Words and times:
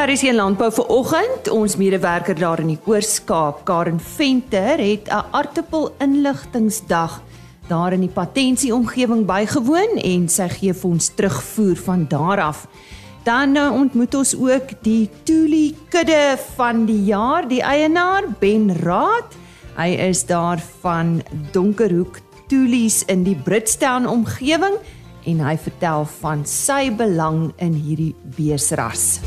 Hier 0.00 0.32
landbou 0.32 0.70
vir 0.72 0.86
oggend. 0.88 1.48
Ons 1.52 1.74
medewerker 1.76 2.38
daar 2.38 2.58
in 2.62 2.70
die 2.72 2.78
Oos-Kaap, 2.88 3.66
Karen 3.68 3.98
Venter, 4.00 4.80
het 4.80 5.10
'n 5.12 5.24
aartappel 5.30 5.92
inligtingsdag 6.00 7.20
daar 7.68 7.92
in 7.92 8.00
die 8.00 8.08
patensie 8.08 8.74
omgewing 8.74 9.26
bygewoon 9.26 9.98
en 10.00 10.28
sy 10.28 10.48
gee 10.48 10.72
vir 10.72 10.90
ons 10.90 11.08
terugvoer 11.14 11.76
van 11.76 12.06
daar 12.08 12.40
af. 12.40 12.66
Dan 13.24 13.56
uh, 13.56 13.72
ontmoet 13.72 14.14
ons 14.14 14.34
ook 14.36 14.82
die 14.82 15.10
Tuli 15.24 15.76
kudde 15.88 16.38
van 16.56 16.86
die 16.86 17.04
jaar, 17.04 17.48
die 17.48 17.62
eienaar 17.62 18.24
Ben 18.38 18.72
Raad. 18.76 19.36
Hy 19.76 19.88
is 20.08 20.26
daar 20.26 20.62
van 20.80 21.22
Donkerhoek 21.52 22.20
Tulies 22.48 23.04
in 23.04 23.22
die 23.22 23.36
Britstown 23.36 24.06
omgewing 24.06 24.74
en 25.24 25.40
hy 25.40 25.56
vertel 25.58 26.08
van 26.20 26.46
sy 26.46 26.90
belang 26.90 27.52
in 27.58 27.72
hierdie 27.72 28.14
beesras. 28.36 29.20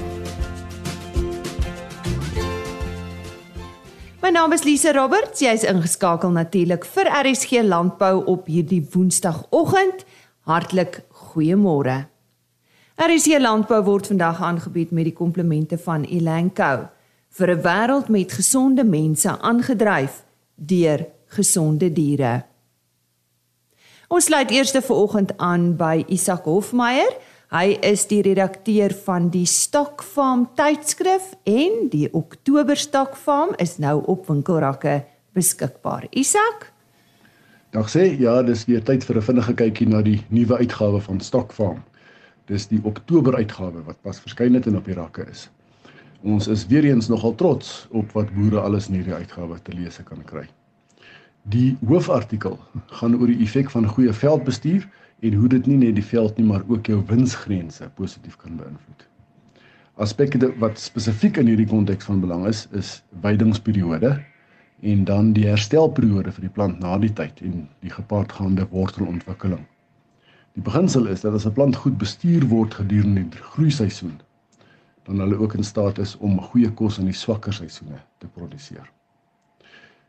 My 4.24 4.30
naam 4.32 4.54
is 4.56 4.62
Lise 4.64 4.94
Roberts. 4.96 5.42
Jy's 5.44 5.66
ingeskakel 5.68 6.32
natuurlik 6.32 6.86
vir 6.88 7.10
RSG 7.12 7.60
Landbou 7.68 8.22
op 8.32 8.46
hierdie 8.48 8.80
Woensdagoggend. 8.94 10.06
Hartlik 10.48 11.02
goeiemôre. 11.12 12.06
RSG 13.04 13.42
Landbou 13.44 13.82
word 13.84 14.08
vandag 14.08 14.40
aangebied 14.40 14.94
met 14.96 15.10
die 15.10 15.16
komplemente 15.18 15.76
van 15.76 16.06
Elanco 16.08 16.88
vir 17.36 17.52
'n 17.52 17.62
wêreld 17.68 18.08
met 18.08 18.32
gesonde 18.32 18.86
mense 18.88 19.28
aangedryf 19.28 20.24
deur 20.56 21.06
gesonde 21.28 21.92
diere. 21.92 22.46
Ons 24.08 24.26
sluit 24.26 24.52
eers 24.52 24.72
vir 24.72 24.96
oggend 24.96 25.38
aan 25.38 25.76
by 25.76 26.06
Isak 26.08 26.46
Hofmeyer. 26.46 27.12
Hy 27.54 27.76
is 27.86 28.08
die 28.10 28.24
redakteur 28.26 28.96
van 29.06 29.28
die 29.30 29.46
Stokfarm 29.46 30.48
tydskrif 30.58 31.36
en 31.46 31.84
die 31.92 32.08
Oktober 32.18 32.74
Stokfarm 32.74 33.52
is 33.62 33.76
nou 33.78 34.00
op 34.10 34.24
winkelrakke 34.26 35.04
beskikbaar. 35.38 36.08
Isak? 36.18 36.72
Dag 37.78 37.92
sê, 37.94 38.08
ja, 38.18 38.40
dis 38.42 38.66
weer 38.66 38.82
tyd 38.82 39.06
vir 39.06 39.18
'n 39.18 39.26
vinnige 39.28 39.54
kykie 39.54 39.88
na 39.88 40.02
die 40.02 40.26
nuwe 40.30 40.58
uitgawe 40.58 41.02
van 41.02 41.20
Stokfarm. 41.22 41.84
Dis 42.48 42.66
die 42.68 42.82
Oktober 42.84 43.36
uitgawe 43.38 43.86
wat 43.86 44.02
pas 44.02 44.20
verskyn 44.20 44.56
het 44.56 44.66
en 44.66 44.78
op 44.78 44.86
die 44.86 44.98
rakke 44.98 45.30
is. 45.30 45.50
Ons 46.24 46.48
is 46.48 46.66
weer 46.66 46.86
eens 46.86 47.08
nogal 47.08 47.36
trots 47.36 47.88
op 47.92 48.12
wat 48.14 48.34
boere 48.34 48.62
alles 48.62 48.90
in 48.90 48.96
hierdie 48.96 49.14
uitgawe 49.14 49.62
te 49.62 49.74
lees 49.74 50.00
kan 50.04 50.26
kry. 50.26 50.48
Die 51.44 51.78
hoofartikel 51.86 52.58
gaan 52.88 53.16
oor 53.22 53.28
die 53.28 53.44
effek 53.44 53.70
van 53.70 53.88
goeie 53.88 54.14
veldbestuur 54.14 54.90
en 55.24 55.34
hoe 55.40 55.48
dit 55.48 55.68
nie 55.72 55.78
net 55.80 55.96
die 55.96 56.04
veld 56.04 56.38
nie 56.38 56.46
maar 56.48 56.64
ook 56.68 56.88
jou 56.92 57.00
winsgrense 57.08 57.88
positief 57.96 58.36
kan 58.42 58.58
beïnvloed. 58.60 59.06
Aspekte 60.04 60.50
wat 60.60 60.82
spesifiek 60.82 61.38
in 61.40 61.48
hierdie 61.52 61.70
konteks 61.70 62.10
van 62.10 62.20
belang 62.24 62.48
is, 62.50 62.66
is 62.76 62.98
weidingsperiode 63.24 64.18
en 64.84 65.06
dan 65.08 65.32
die 65.38 65.46
herstelperiode 65.48 66.34
vir 66.36 66.48
die 66.50 66.54
plant 66.58 66.82
na 66.84 66.98
die 67.00 67.12
tyd 67.16 67.40
en 67.46 67.64
die 67.86 67.94
gepaardgaande 67.94 68.68
wortelontwikkeling. 68.74 69.64
Die 70.58 70.66
beginsel 70.66 71.08
is 71.08 71.24
dat 71.24 71.38
as 71.40 71.48
'n 71.48 71.56
plant 71.56 71.76
goed 71.76 71.98
bestuur 71.98 72.44
word 72.50 72.74
gedurende 72.74 73.24
die 73.30 73.46
groeiseisoen, 73.54 74.20
dan 75.08 75.20
hulle 75.20 75.40
ook 75.40 75.54
in 75.54 75.64
staat 75.64 75.98
is 75.98 76.18
om 76.18 76.42
goeie 76.42 76.72
kos 76.72 77.00
in 77.00 77.06
die 77.06 77.16
swakker 77.16 77.54
seisoene 77.54 78.02
te 78.18 78.28
produseer. 78.28 78.92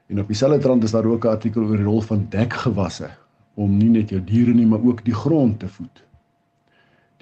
En 0.06 0.20
op 0.20 0.26
dieselfde 0.26 0.58
trant 0.58 0.84
is 0.84 0.90
daar 0.90 1.06
ook 1.06 1.24
'n 1.24 1.28
artikel 1.28 1.62
oor 1.62 1.76
die 1.76 1.86
rol 1.86 2.00
van 2.00 2.26
dekgewasse 2.30 3.10
om 3.54 3.76
nie 3.76 3.88
net 3.88 4.10
jou 4.10 4.20
diere 4.24 4.54
nie, 4.54 4.66
maar 4.66 4.82
ook 4.82 5.04
die 5.04 5.14
grond 5.14 5.58
te 5.60 5.68
voed. 5.68 6.02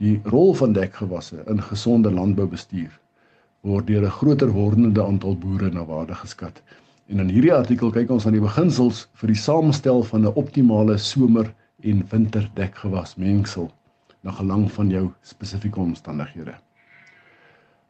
Die 0.01 0.21
rol 0.25 0.55
van 0.55 0.73
dekgewasse 0.73 1.45
in 1.47 1.63
gesonde 1.63 2.11
landboubestuur 2.11 2.99
word 3.63 3.87
deur 3.87 4.05
'n 4.05 4.17
groter 4.19 4.51
wordende 4.51 5.05
aantal 5.05 5.37
boere 5.37 5.71
na 5.71 5.85
waarde 5.85 6.15
geskat. 6.15 6.63
En 7.07 7.21
in 7.21 7.29
hierdie 7.29 7.55
artikel 7.55 7.91
kyk 7.91 8.11
ons 8.11 8.27
aan 8.27 8.33
die 8.33 8.41
beginsels 8.41 9.09
vir 9.21 9.27
die 9.27 9.43
samenstel 9.43 10.03
van 10.03 10.27
'n 10.27 10.35
optimale 10.35 10.99
somer- 10.99 11.55
en 11.83 12.07
winterdekgewas 12.09 13.17
mengsel 13.17 13.71
na 14.21 14.31
gelang 14.31 14.73
van 14.73 14.89
jou 14.89 15.11
spesifieke 15.23 15.81
omstandighede. 15.81 16.55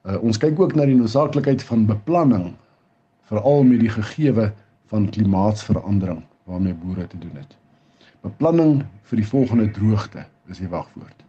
Uh, 0.04 0.22
ons 0.22 0.38
kyk 0.38 0.60
ook 0.60 0.74
na 0.74 0.86
die 0.88 0.96
noodsaaklikheid 0.96 1.62
van 1.62 1.86
beplanning 1.86 2.54
veral 3.30 3.62
met 3.62 3.80
die 3.80 3.92
gegewe 3.92 4.52
van 4.86 5.10
klimaatsverandering 5.10 6.22
waarmee 6.44 6.74
boere 6.74 7.06
te 7.06 7.18
doen 7.18 7.36
het. 7.36 7.61
Beplanning 8.22 8.84
vir 9.10 9.18
die 9.18 9.26
volgende 9.26 9.66
droogte 9.74 10.22
is 10.50 10.60
die 10.62 10.70
wagwoord. 10.70 11.24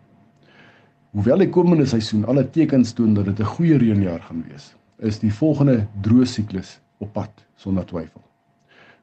Hoewel 1.13 1.41
die 1.41 1.49
komende 1.53 1.85
seisoen 1.89 2.25
alle 2.29 2.43
tekens 2.53 2.93
toon 2.93 3.15
dat 3.17 3.25
dit 3.25 3.39
'n 3.39 3.53
goeie 3.55 3.77
reënjaar 3.77 4.21
gaan 4.21 4.43
wees, 4.49 4.75
is 4.97 5.19
die 5.19 5.33
volgende 5.33 5.87
droë 6.01 6.25
siklus 6.25 6.79
op 6.97 7.13
pad 7.13 7.45
sonder 7.55 7.85
twyfel. 7.85 8.21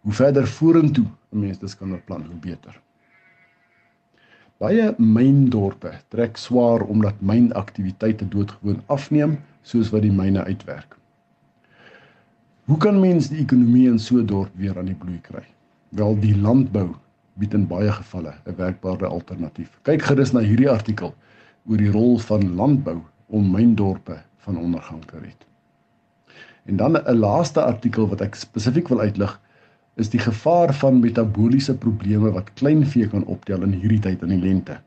Hoe 0.01 0.12
verder 0.12 0.47
vorentoe 0.47 1.06
'n 1.33 1.39
mens 1.39 1.59
dit 1.59 1.77
kan 1.77 1.91
beplan, 1.91 2.25
hoe 2.27 2.41
beter. 2.41 2.81
Baie 4.59 4.95
myndorpe 4.99 5.93
trek 6.09 6.37
swaar 6.37 6.83
omdat 6.83 7.21
mynaktiwiteite 7.21 8.28
doodgewoon 8.28 8.83
afneem 8.87 9.39
soos 9.62 9.91
wat 9.91 10.03
die 10.03 10.12
myne 10.12 10.45
uitwerk. 10.45 10.97
Hoe 12.65 12.77
kan 12.77 13.01
mens 13.01 13.28
die 13.28 13.41
ekonomie 13.41 13.89
in 13.89 13.99
so 13.99 14.17
'n 14.17 14.27
dorp 14.27 14.51
weer 14.55 14.78
aan 14.78 14.87
die 14.87 14.95
bloei 14.95 15.21
kry? 15.21 15.45
Wel 15.89 16.21
die 16.21 16.37
landbou 16.37 16.95
bied 17.41 17.55
in 17.56 17.67
baie 17.67 17.93
gevalle 17.93 18.34
'n 18.47 18.56
werkbare 18.56 19.06
alternatief. 19.06 19.71
Kyk 19.83 20.03
gerus 20.03 20.33
na 20.33 20.41
hierdie 20.45 20.71
artikel 20.71 21.15
oor 21.67 21.77
die 21.77 21.93
rol 21.93 22.19
van 22.19 22.55
landbou 22.55 22.99
om 23.27 23.51
myndorpe 23.51 24.19
van 24.45 24.59
ondergang 24.59 25.05
te 25.05 25.19
red. 25.19 25.47
En 26.65 26.77
dan 26.77 26.97
'n 26.97 27.17
laaste 27.17 27.62
artikel 27.62 28.09
wat 28.09 28.21
ek 28.21 28.34
spesifiek 28.34 28.89
wil 28.89 29.01
uitlig 29.01 29.41
is 29.95 30.11
die 30.11 30.21
gevaar 30.21 30.75
van 30.75 31.01
metabooliese 31.01 31.75
probleme 31.75 32.31
wat 32.31 32.53
kleinvee 32.55 33.09
kan 33.09 33.25
optel 33.25 33.62
in 33.62 33.72
hierdie 33.72 34.01
tyd 34.01 34.22
in 34.22 34.28
die 34.28 34.41
lente. 34.41 34.81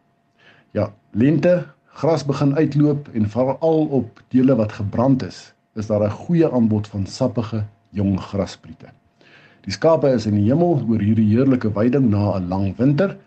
Ja, 0.72 0.94
lente, 1.12 1.68
gras 1.94 2.26
begin 2.26 2.56
uitloop 2.56 3.10
en 3.14 3.30
veral 3.30 3.86
op 3.86 4.22
dele 4.28 4.56
wat 4.56 4.72
gebrand 4.72 5.24
is, 5.24 5.54
is 5.76 5.88
daar 5.88 6.04
'n 6.04 6.10
goeie 6.10 6.52
aanbod 6.52 6.88
van 6.88 7.06
sappige 7.06 7.66
jong 7.90 8.20
grasspriete. 8.20 8.88
Die 9.64 9.72
skape 9.72 10.10
is 10.12 10.26
in 10.28 10.36
die 10.36 10.50
hemel 10.50 10.82
oor 10.90 11.00
hierdie 11.00 11.30
heerlike 11.30 11.70
weiding 11.76 12.10
na 12.12 12.36
'n 12.36 12.50
lang 12.50 12.74
winter, 12.78 13.18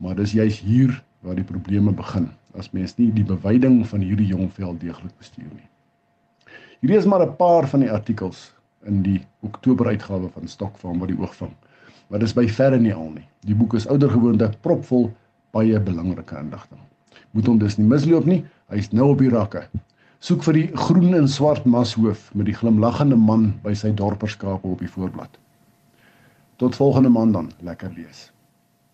maar 0.00 0.14
dis 0.16 0.32
juis 0.32 0.60
hier 0.60 1.02
waar 1.20 1.34
die 1.34 1.44
probleme 1.44 1.92
begin 1.92 2.30
as 2.56 2.72
mens 2.72 2.96
nie 2.96 3.10
die 3.12 3.24
beweiding 3.24 3.82
van 3.88 4.00
hierdie 4.00 4.26
jong 4.26 4.48
veld 4.52 4.80
deeglik 4.80 5.12
bestuur 5.18 5.50
nie. 5.52 5.68
Hierdie 6.80 6.98
is 6.98 7.06
maar 7.06 7.22
'n 7.26 7.36
paar 7.36 7.68
van 7.68 7.80
die 7.80 7.90
artikels 7.92 8.52
in 8.86 9.02
die 9.02 9.20
Oktober 9.40 9.86
uitgawe 9.86 10.28
van 10.28 10.48
Stokfarm 10.48 10.98
wat 10.98 11.08
die 11.08 11.18
oog 11.18 11.34
vang. 11.36 11.52
Maar 12.08 12.18
dis 12.18 12.34
by 12.34 12.48
verre 12.48 12.80
nie 12.80 12.94
al 12.94 13.10
nie. 13.10 13.28
Die 13.40 13.54
boek 13.54 13.74
is 13.74 13.86
oudergewoonte 13.86 14.50
propvol 14.60 15.12
baie 15.50 15.80
belangrike 15.80 16.38
inligting. 16.38 16.80
Moet 17.30 17.46
hom 17.46 17.58
dus 17.58 17.78
nie 17.78 17.86
misloop 17.86 18.24
nie. 18.24 18.44
Hy's 18.68 18.90
nou 18.92 19.10
op 19.12 19.18
die 19.18 19.30
rakke. 19.30 19.68
Soek 20.20 20.42
vir 20.42 20.54
die 20.54 20.68
groen 20.74 21.14
en 21.14 21.28
swart 21.28 21.64
mashoof 21.64 22.34
met 22.34 22.46
die 22.46 22.54
glimlaggende 22.54 23.16
man 23.16 23.54
by 23.62 23.74
sy 23.74 23.92
dorperskape 23.94 24.68
op 24.68 24.78
die 24.78 24.88
voorblad. 24.88 25.41
Tot 26.62 26.76
volgende 26.76 27.08
maand 27.08 27.32
dan, 27.32 27.50
lekker 27.60 27.90
wees. 27.94 28.28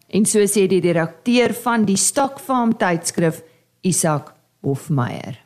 En 0.09 0.25
so 0.25 0.41
sê 0.49 0.63
die 0.71 0.81
direkteur 0.81 1.53
van 1.53 1.83
die 1.85 1.99
Stokfarm 2.01 2.73
tydskrif, 2.81 3.43
Isak 3.85 4.31
Hofmeyer. 4.65 5.37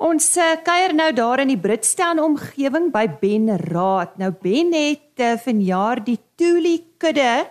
Ons 0.00 0.30
uh, 0.40 0.54
kuier 0.64 0.94
nou 0.96 1.10
daar 1.12 1.42
in 1.44 1.52
die 1.52 1.60
Britstown 1.60 2.22
omgewing 2.22 2.88
by 2.94 3.04
Ben 3.20 3.52
Raad. 3.60 4.16
Nou 4.16 4.32
Ben 4.40 4.72
het 4.72 5.20
uh, 5.20 5.34
vanjaar 5.44 6.00
die 6.06 6.16
Tuli 6.40 6.78
kudde 6.96 7.44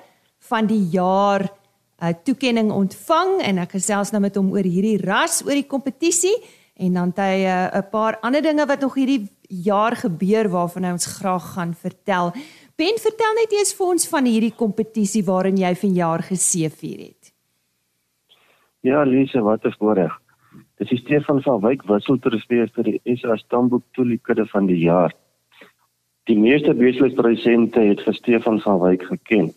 van 0.49 0.65
die 0.67 0.81
jaar 0.95 1.45
uh, 1.45 2.09
eh, 2.09 2.17
toekenning 2.25 2.73
ontvang 2.73 3.37
en 3.45 3.61
ek 3.61 3.77
gesels 3.77 4.09
nou 4.11 4.25
met 4.25 4.41
hom 4.41 4.49
oor 4.57 4.65
hierdie 4.65 4.97
ras, 5.05 5.43
oor 5.45 5.53
die 5.53 5.69
kompetisie 5.69 6.33
en 6.81 6.97
dan 6.97 7.13
het 7.13 7.21
hy 7.21 7.45
'n 7.45 7.77
uh, 7.77 7.85
paar 7.93 8.17
ander 8.25 8.41
dinge 8.41 8.65
wat 8.65 8.81
nog 8.81 8.97
hierdie 8.97 9.29
jaar 9.47 9.95
gebeur 9.95 10.49
waarvan 10.49 10.83
hy 10.83 10.91
ons 10.91 11.05
graag 11.05 11.53
gaan 11.53 11.73
vertel. 11.73 12.33
Ben, 12.83 12.97
vertel 12.99 13.37
net 13.37 13.53
eers 13.55 13.69
vir 13.77 13.91
ons 13.93 14.05
van 14.11 14.25
hierdie 14.27 14.55
kompetisie 14.59 15.21
waarin 15.23 15.55
jy 15.55 15.69
vanjaar 15.79 16.23
geseëvier 16.27 17.03
het. 17.05 17.29
Ja, 18.83 19.03
Lise, 19.07 19.39
wat 19.45 19.63
'n 19.63 19.75
voorreg. 19.79 20.11
Dis 20.77 20.89
die 20.89 20.97
Stefan 20.99 21.39
van 21.45 21.61
Wyk 21.61 21.85
wisseltrofee 21.87 22.65
vir 22.75 22.83
die 22.83 23.15
SA 23.15 23.37
Stamboek 23.37 23.83
Tulikudde 23.95 24.45
van 24.45 24.65
die 24.67 24.81
jaar. 24.83 25.13
Die 26.27 26.35
meeste 26.35 26.73
besigheidsprodusente 26.73 27.79
het 27.79 28.01
vir 28.03 28.13
Stefan 28.13 28.59
van 28.59 28.79
Wyk 28.79 29.03
geken. 29.03 29.53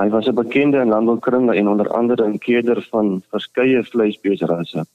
Hy 0.00 0.08
was 0.08 0.28
'n 0.28 0.34
bekende 0.34 0.80
in 0.80 0.88
landboukringe 0.88 1.54
en 1.54 1.68
onder 1.68 1.88
andere 1.88 2.24
'n 2.28 2.38
keerder 2.38 2.80
van 2.90 3.22
verskeie 3.30 3.84
vleisbeesrasse. 3.84 4.86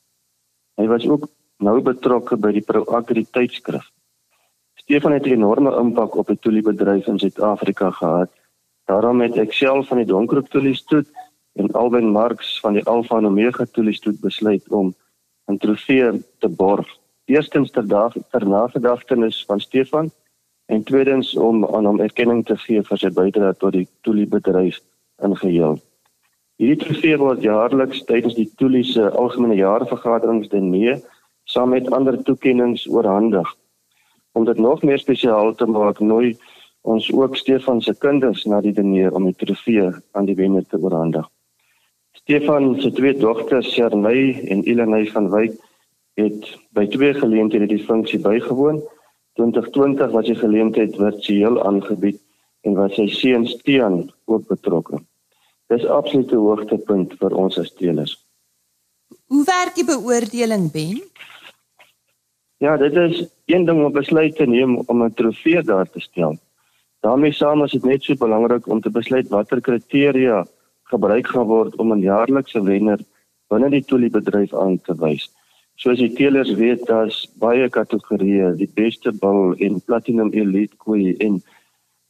Hy 0.78 0.88
was 0.88 1.07
ook 1.07 1.30
nou 1.60 1.81
betrokke 1.81 2.38
by 2.38 2.51
die 2.51 2.66
Pro 2.66 2.83
Agri 2.86 3.25
tydskrif. 3.31 3.92
Stefan 4.88 5.12
het 5.12 5.25
'n 5.25 5.36
enorme 5.39 5.72
impak 5.78 6.16
op 6.16 6.28
die 6.28 6.39
toeliebedryf 6.39 7.07
in 7.07 7.19
Suid-Afrika 7.19 7.92
gehad. 7.92 8.30
Daarom 8.86 9.22
het 9.22 9.36
Excel 9.36 9.84
van 9.84 9.98
die 9.98 10.06
Donkerhoek 10.06 10.48
Toeliestoet 10.48 11.07
en 11.54 11.72
Alwyn 11.72 12.10
Marx 12.12 12.60
van 12.60 12.74
die 12.74 12.86
Alpha 12.86 13.16
Omega 13.16 13.66
Toeliestoet 13.72 14.19
besluit 14.19 14.63
om 14.69 14.95
'n 15.45 15.57
trofee 15.57 16.24
te 16.39 16.50
borg 16.50 16.88
Eerstens 17.28 17.72
ter 17.72 17.88
dag 17.88 18.13
ter 18.31 18.48
nagedagtenis 18.48 19.44
van 19.45 19.60
Stefan 19.60 20.12
en 20.66 20.84
tweedens 20.84 21.36
om 21.36 21.66
aan 21.66 21.86
hom 21.86 22.00
erkenning 22.00 22.45
te 22.45 22.56
gee 22.57 22.81
vir 22.81 22.98
sy 22.98 23.10
bydrae 23.12 23.56
tot 23.60 23.74
die 23.75 23.88
Tuli 24.01 24.24
bedryf 24.28 24.80
in 25.28 25.36
geheel. 25.36 25.75
Hierdie 26.56 26.80
trofee 26.86 27.18
word 27.19 27.44
jaarliks 27.44 28.06
tydens 28.07 28.40
die 28.40 28.48
Tuli 28.56 28.83
se 28.83 29.10
algemene 29.10 29.60
jaarvergaderings 29.60 30.48
denee 30.48 30.95
saam 31.44 31.75
met 31.75 31.92
ander 31.92 32.24
toekenninge 32.24 32.88
oorhandig. 32.88 33.51
Om 34.38 34.45
dit 34.45 34.57
nog 34.62 34.84
meer 34.86 35.00
spesiaal 35.01 35.56
te 35.57 35.66
maak, 35.66 36.00
nooi 36.00 36.36
ons 36.86 37.07
ook 37.12 37.36
Stefan 37.36 37.81
se 37.81 37.94
kinders 37.98 38.44
na 38.45 38.60
die 38.62 38.74
denee 38.80 39.10
om 39.10 39.25
die 39.25 39.36
trofee 39.36 39.88
aan 40.13 40.28
die 40.30 40.36
wenner 40.38 40.66
te 40.69 40.78
oorhandig. 40.78 41.25
Stefan 42.22 42.75
se 42.81 42.92
twee 42.94 43.16
dogters, 43.18 43.72
Sharnay 43.74 44.45
en 44.54 44.62
Ilanay 44.69 45.07
van 45.16 45.31
Wyk, 45.34 45.57
het 46.22 46.45
by 46.78 46.86
twee 46.94 47.18
geleenthede 47.18 47.69
die 47.72 47.81
funksie 47.86 48.19
bygewoon. 48.22 48.84
2020 49.42 50.13
was 50.13 50.30
die 50.30 50.38
geleentheid 50.38 50.95
virtueel 50.98 51.57
aangebied 51.66 52.22
en 52.62 52.78
was 52.78 52.94
sy 52.98 53.07
seun 53.13 53.45
Stean 53.50 54.00
ook 54.25 54.48
betrokke. 54.50 55.01
Dis 55.74 55.86
absolute 55.86 56.38
hoogtepunt 56.38 57.18
vir 57.22 57.36
ons 57.38 57.57
as 57.62 57.74
teelers. 57.74 58.16
Hoe 59.33 59.44
werk 59.50 59.75
die 59.75 59.86
beoordeling 59.88 60.69
ben? 60.72 61.01
Ja, 62.57 62.77
dit 62.77 62.95
is 62.95 63.27
een 63.45 63.65
ding 63.65 63.86
om 63.86 63.92
besluit 63.92 64.36
te 64.36 64.45
neem 64.45 64.77
om 64.77 65.04
'n 65.04 65.13
trofee 65.13 65.63
daar 65.63 65.89
te 65.89 66.00
stel. 66.00 66.38
daarmee 67.00 67.31
saam 67.31 67.63
is 67.63 67.71
dit 67.71 67.83
net 67.83 68.04
so 68.04 68.15
belangrik 68.15 68.68
om 68.68 68.81
te 68.81 68.89
besluit 68.89 69.27
watter 69.30 69.62
kriteria 69.62 70.45
gebruik 70.83 71.27
gaan 71.27 71.45
word 71.45 71.75
om 71.75 71.94
'n 71.94 72.01
jaarlikse 72.01 72.63
wenner 72.63 73.00
binne 73.50 73.69
die 73.69 73.86
toeliebedryf 73.86 74.54
aan 74.54 74.81
te 74.81 74.94
wys. 74.95 75.31
Soos 75.75 75.98
die 75.98 76.13
teelers 76.13 76.54
weet, 76.54 76.86
daar's 76.86 77.31
baie 77.39 77.69
kategorieë, 77.69 78.56
die 78.57 78.71
beste 78.74 79.12
bil 79.12 79.54
en 79.59 79.81
platinum 79.81 80.33
elite 80.33 80.75
koei 80.77 81.15
en 81.18 81.42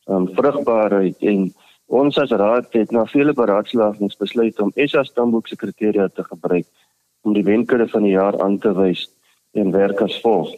um, 0.08 0.28
vrugbaarheid 0.28 1.18
en 1.20 1.54
Ons 1.88 2.18
as 2.20 2.32
raad 2.36 2.74
het 2.76 2.92
na 2.92 3.06
vele 3.08 3.32
beraadslagings 3.34 4.18
besluit 4.20 4.58
om 4.60 4.74
SA 4.76 5.06
stamboek 5.08 5.48
se 5.48 5.56
kriteria 5.56 6.08
te 6.08 6.24
gebruik 6.24 6.66
om 7.24 7.34
die 7.34 7.44
wenkere 7.48 7.88
van 7.88 8.04
die 8.04 8.12
jaar 8.12 8.36
aan 8.44 8.58
te 8.60 8.74
wys 8.76 9.06
en 9.58 9.72
werk 9.72 10.02
as 10.06 10.20
volg. 10.24 10.54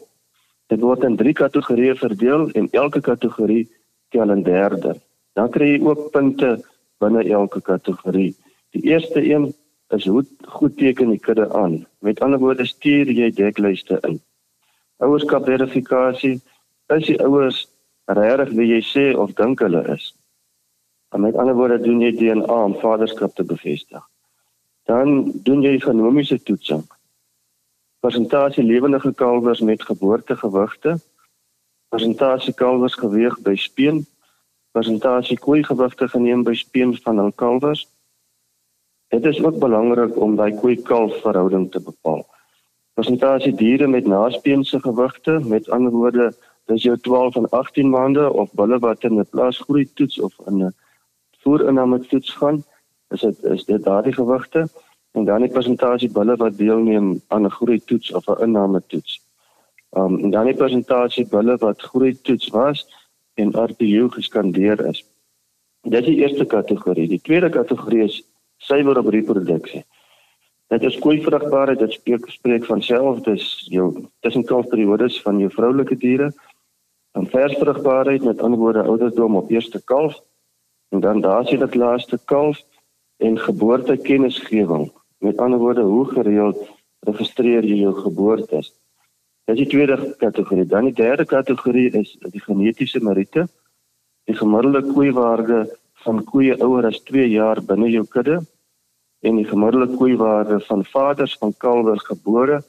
Dit 0.69 0.83
word 0.85 1.05
in 1.07 1.15
3 1.17 1.33
kategorieë 1.33 1.95
verdeel 1.97 2.49
en 2.59 2.67
elke 2.83 3.01
kategorie 3.01 3.65
tel 4.13 4.31
'n 4.31 4.43
derde. 4.43 4.99
Dan 5.33 5.49
kry 5.49 5.67
jy 5.73 5.79
ook 5.85 6.11
punte 6.11 6.59
binne 6.99 7.23
elke 7.23 7.61
kategorie. 7.61 8.35
Die 8.75 8.83
eerste 8.91 9.21
een 9.23 9.53
is 9.89 10.05
hoe 10.05 10.23
goed 10.45 10.77
teken 10.77 11.09
die 11.09 11.19
kudde 11.19 11.53
aan. 11.53 11.85
Met 11.99 12.19
ander 12.19 12.39
woorde 12.39 12.65
stuur 12.65 13.11
jy 13.11 13.31
deklyste 13.31 13.99
in. 14.07 14.19
Ouerskap 14.97 15.45
verifikasie 15.45 16.41
is 16.87 17.05
die 17.05 17.19
ouers 17.23 17.67
regtig 18.05 18.53
wie 18.57 18.67
jy 18.73 18.81
sê 18.83 19.05
of 19.17 19.33
dink 19.33 19.59
hulle 19.59 19.81
is. 19.95 20.13
En 21.15 21.21
met 21.21 21.35
ander 21.35 21.55
woorde 21.55 21.79
doen 21.81 22.01
jy 22.01 22.11
DNA 22.17 22.63
om 22.63 22.75
vaderskap 22.81 23.35
te 23.35 23.43
bevestig. 23.43 24.03
Dan 24.85 25.31
doen 25.45 25.61
jy 25.61 25.79
genomiese 25.79 26.37
toetsing. 26.43 26.83
Persentasie 27.99 28.63
lewendige 28.63 29.13
kalwers 29.13 29.59
met 29.59 29.83
geboortegewigte. 29.83 30.99
Persentasie 31.91 32.53
kalwers 32.53 32.95
geweg 32.95 33.35
by 33.43 33.55
speen. 33.59 34.05
Persentasie 34.71 35.35
koei 35.39 35.63
gewigte 35.67 36.07
geneem 36.07 36.45
by 36.47 36.53
speen 36.55 36.95
van 37.03 37.19
hul 37.19 37.33
kalwers. 37.35 37.83
Dit 39.11 39.25
is 39.25 39.43
ook 39.43 39.59
belangrik 39.59 40.15
om 40.15 40.37
daai 40.39 40.55
koei 40.61 40.77
kalf 40.81 41.19
verhouding 41.25 41.67
te 41.71 41.83
bepaal. 41.83 42.23
Persentasie 42.95 43.51
diere 43.51 43.87
met 43.87 44.07
naspeense 44.07 44.79
gewigte, 44.79 45.39
met 45.43 45.69
ander 45.69 45.91
woorde, 45.91 46.31
dis 46.71 46.87
jou 46.87 46.95
12 46.97 47.35
en 47.35 47.49
18 47.49 47.89
maande 47.89 48.31
of 48.31 48.53
bulle 48.55 48.79
wat 48.79 49.03
in 49.03 49.19
'n 49.19 49.27
plaasgroei 49.29 49.89
toets 49.93 50.19
of 50.19 50.39
in 50.47 50.63
'n 50.63 50.75
voerinname 51.43 51.99
toets 51.99 52.31
gaan, 52.31 52.63
is 53.09 53.21
dit 53.21 53.43
is 53.43 53.65
dit 53.65 53.83
daardie 53.83 54.13
gewigte 54.13 54.69
en 55.11 55.25
dan 55.25 55.41
die 55.41 55.51
persentasie 55.51 56.09
bulle 56.11 56.35
wat 56.37 56.57
deelneem 56.57 57.21
aan 57.27 57.45
'n 57.45 57.55
groei 57.57 57.79
toets 57.79 58.11
of 58.13 58.27
'n 58.27 58.41
inname 58.43 58.81
toets. 58.87 59.21
Um 59.97 60.19
en 60.23 60.29
dan 60.29 60.45
die 60.45 60.55
persentasie 60.55 61.27
bulle 61.27 61.57
wat 61.57 61.81
groei 61.81 62.21
toets 62.21 62.47
was 62.49 62.87
en 63.33 63.55
RPU 63.69 64.09
geskandeer 64.09 64.85
is. 64.85 65.05
Dit 65.81 66.01
is 66.01 66.05
die 66.05 66.21
eerste 66.21 66.45
kategorie. 66.45 67.07
Die 67.07 67.21
tweede 67.21 67.49
kategorie 67.49 68.03
is 68.03 68.23
suiwer 68.57 68.97
op 68.97 69.07
reproduksie. 69.07 69.85
Dit 70.67 70.83
is 70.83 70.99
koei 70.99 71.21
vrugbaarheid, 71.21 71.79
dit 71.79 71.91
spreek 71.91 72.29
spreek 72.29 72.65
van 72.65 72.81
self, 72.81 73.19
dis 73.19 73.65
jou 73.69 74.07
tussenkalfperiodes 74.19 75.21
van 75.21 75.39
jou 75.39 75.49
vroulike 75.51 75.97
diere. 75.97 76.33
Dan 77.11 77.27
vers 77.27 77.57
vrugbaarheid 77.57 78.23
met 78.23 78.41
ander 78.41 78.59
woorde 78.59 78.83
ouderdom 78.83 79.35
op 79.35 79.49
eerste 79.49 79.81
kalf 79.83 80.21
En 80.89 80.99
dan 80.99 81.21
daar 81.21 81.45
sien 81.45 81.59
dit 81.59 81.75
laaste 81.75 82.19
kalf 82.25 82.63
en 83.17 83.39
geboortekennisgewing. 83.39 84.91
Met 85.19 85.37
ander 85.37 85.59
woorde, 85.59 85.81
hoe 85.81 86.05
gereeld 86.05 86.59
registreer 87.07 87.65
jy 87.67 87.81
jou 87.81 87.93
geboorte? 87.95 88.61
Dis 89.49 89.57
die 89.59 89.67
tweede 89.67 89.97
kategorie. 90.21 90.65
Dan 90.65 90.87
die 90.87 90.95
derde 90.95 91.25
kategorie 91.25 91.89
is 91.91 92.13
die 92.31 92.41
genetiese 92.43 93.01
meriete. 93.03 93.47
Die 94.29 94.35
gemiddelde 94.37 94.85
koeiwaarde 94.93 95.65
van 96.05 96.21
koeie 96.23 96.55
ouer 96.63 96.87
as 96.87 97.01
2 97.09 97.25
jaar 97.33 97.59
binne 97.65 97.89
jou 97.91 98.05
kudde 98.07 98.37
en 99.27 99.35
die 99.35 99.47
gemiddelde 99.49 99.97
koeiwaarde 99.99 100.61
van 100.69 100.85
vaders 100.87 101.35
van 101.41 101.51
kalwers 101.57 102.05
gebore 102.07 102.61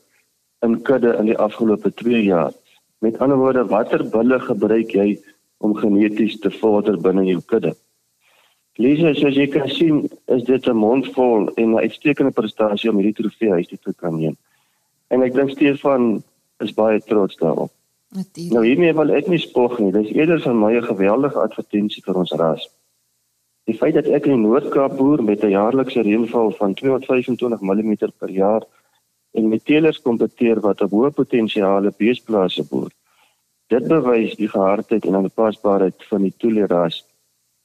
in 0.66 0.80
kudde 0.82 1.14
in 1.20 1.30
die 1.30 1.38
afgelope 1.38 1.92
2 2.02 2.24
jaar. 2.24 2.50
Met 2.98 3.20
ander 3.22 3.38
woorde, 3.38 3.64
watter 3.70 4.02
bulle 4.10 4.40
gebruik 4.42 4.90
jy 4.96 5.14
om 5.62 5.76
geneties 5.78 6.40
te 6.40 6.50
vorder 6.50 6.98
binne 6.98 7.28
jou 7.28 7.38
kudde? 7.46 7.76
Lisa, 8.78 9.14
soos 9.14 9.34
jy 9.34 9.46
kan 9.50 9.68
sien, 9.68 10.08
is 10.26 10.44
dit 10.44 10.66
'n 10.66 10.76
mondvol 10.76 11.50
en 11.56 11.74
'n 11.74 11.78
uitstekende 11.78 12.30
prestasie 12.30 12.90
om 12.90 12.96
hierdie 12.96 13.22
trofee 13.22 13.50
huis 13.50 13.68
toe 13.68 13.78
te 13.78 13.94
kan 13.94 14.16
neem. 14.16 14.36
En 15.08 15.22
ek 15.22 15.34
dink 15.34 15.50
Stefan 15.50 16.22
is 16.60 16.74
baie 16.74 17.00
trots 17.00 17.36
daarop. 17.36 17.72
Natuurlik. 18.10 18.52
Nou 18.52 18.64
hiermee 18.66 18.94
wil 18.94 19.10
ek 19.10 19.28
nie 19.28 19.38
spog 19.38 19.78
nie. 19.78 19.92
Dis 19.92 20.12
eerder 20.12 20.40
vir 20.40 20.54
my 20.54 20.72
'n 20.76 20.82
geweldige 20.82 21.38
advertensie 21.38 22.02
vir 22.02 22.14
ons 22.14 22.32
ras. 22.32 22.68
Die 23.66 23.78
feit 23.78 23.94
dat 23.94 24.06
ek 24.06 24.26
in 24.26 24.32
die 24.32 24.48
Noord-Kaap 24.48 24.96
boer 24.96 25.22
met 25.22 25.44
'n 25.44 25.50
jaarlikse 25.50 26.02
reënval 26.02 26.50
van 26.50 26.74
225 26.74 27.60
mm 27.60 27.94
per 28.18 28.30
jaar 28.30 28.62
en 29.32 29.48
met 29.48 29.64
teelers 29.64 30.00
kompeteer 30.02 30.60
wat 30.60 30.80
op 30.80 30.90
hoë 30.90 31.10
potensiale 31.10 31.92
beesplase 31.98 32.64
boer. 32.70 32.90
Dit 33.68 33.86
bewys 33.88 34.34
die 34.36 34.48
gehardheid 34.48 35.04
en 35.04 35.14
aanpasbaarheid 35.14 36.04
van 36.08 36.22
die 36.22 36.34
toeleras 36.36 37.04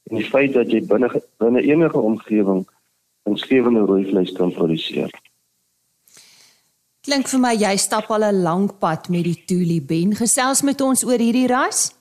en 0.09 0.17
die 0.17 0.29
feit 0.29 0.53
dat 0.53 0.71
jy 0.71 0.81
binne 0.85 1.09
binne 1.41 1.61
enige 1.61 1.99
omgewing 1.99 2.65
'n 3.25 3.37
skewende 3.37 3.85
rooi 3.85 4.05
vleis 4.05 4.31
kan 4.31 4.51
produseer. 4.51 5.09
Klink 7.05 7.27
vir 7.27 7.39
my 7.39 7.53
jy 7.53 7.75
stap 7.77 8.09
al 8.09 8.23
'n 8.23 8.43
lang 8.43 8.79
pad 8.79 9.09
met 9.09 9.23
die 9.23 9.43
Tuli 9.45 9.81
Ben. 9.81 10.15
Gesels 10.15 10.61
met 10.61 10.81
ons 10.81 11.03
oor 11.03 11.19
hierdie 11.19 11.47
ras. 11.47 11.93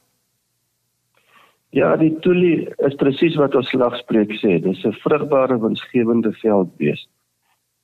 Ja, 1.70 1.96
die 1.96 2.14
Tuli 2.20 2.68
is 2.87 2.94
presies 2.94 3.37
wat 3.37 3.54
ons 3.54 3.68
slagspreuk 3.68 4.32
sê. 4.40 4.62
Dis 4.62 4.84
'n 4.84 4.92
vrugbare 5.04 5.58
winsgewende 5.61 6.32
veldbees. 6.32 7.08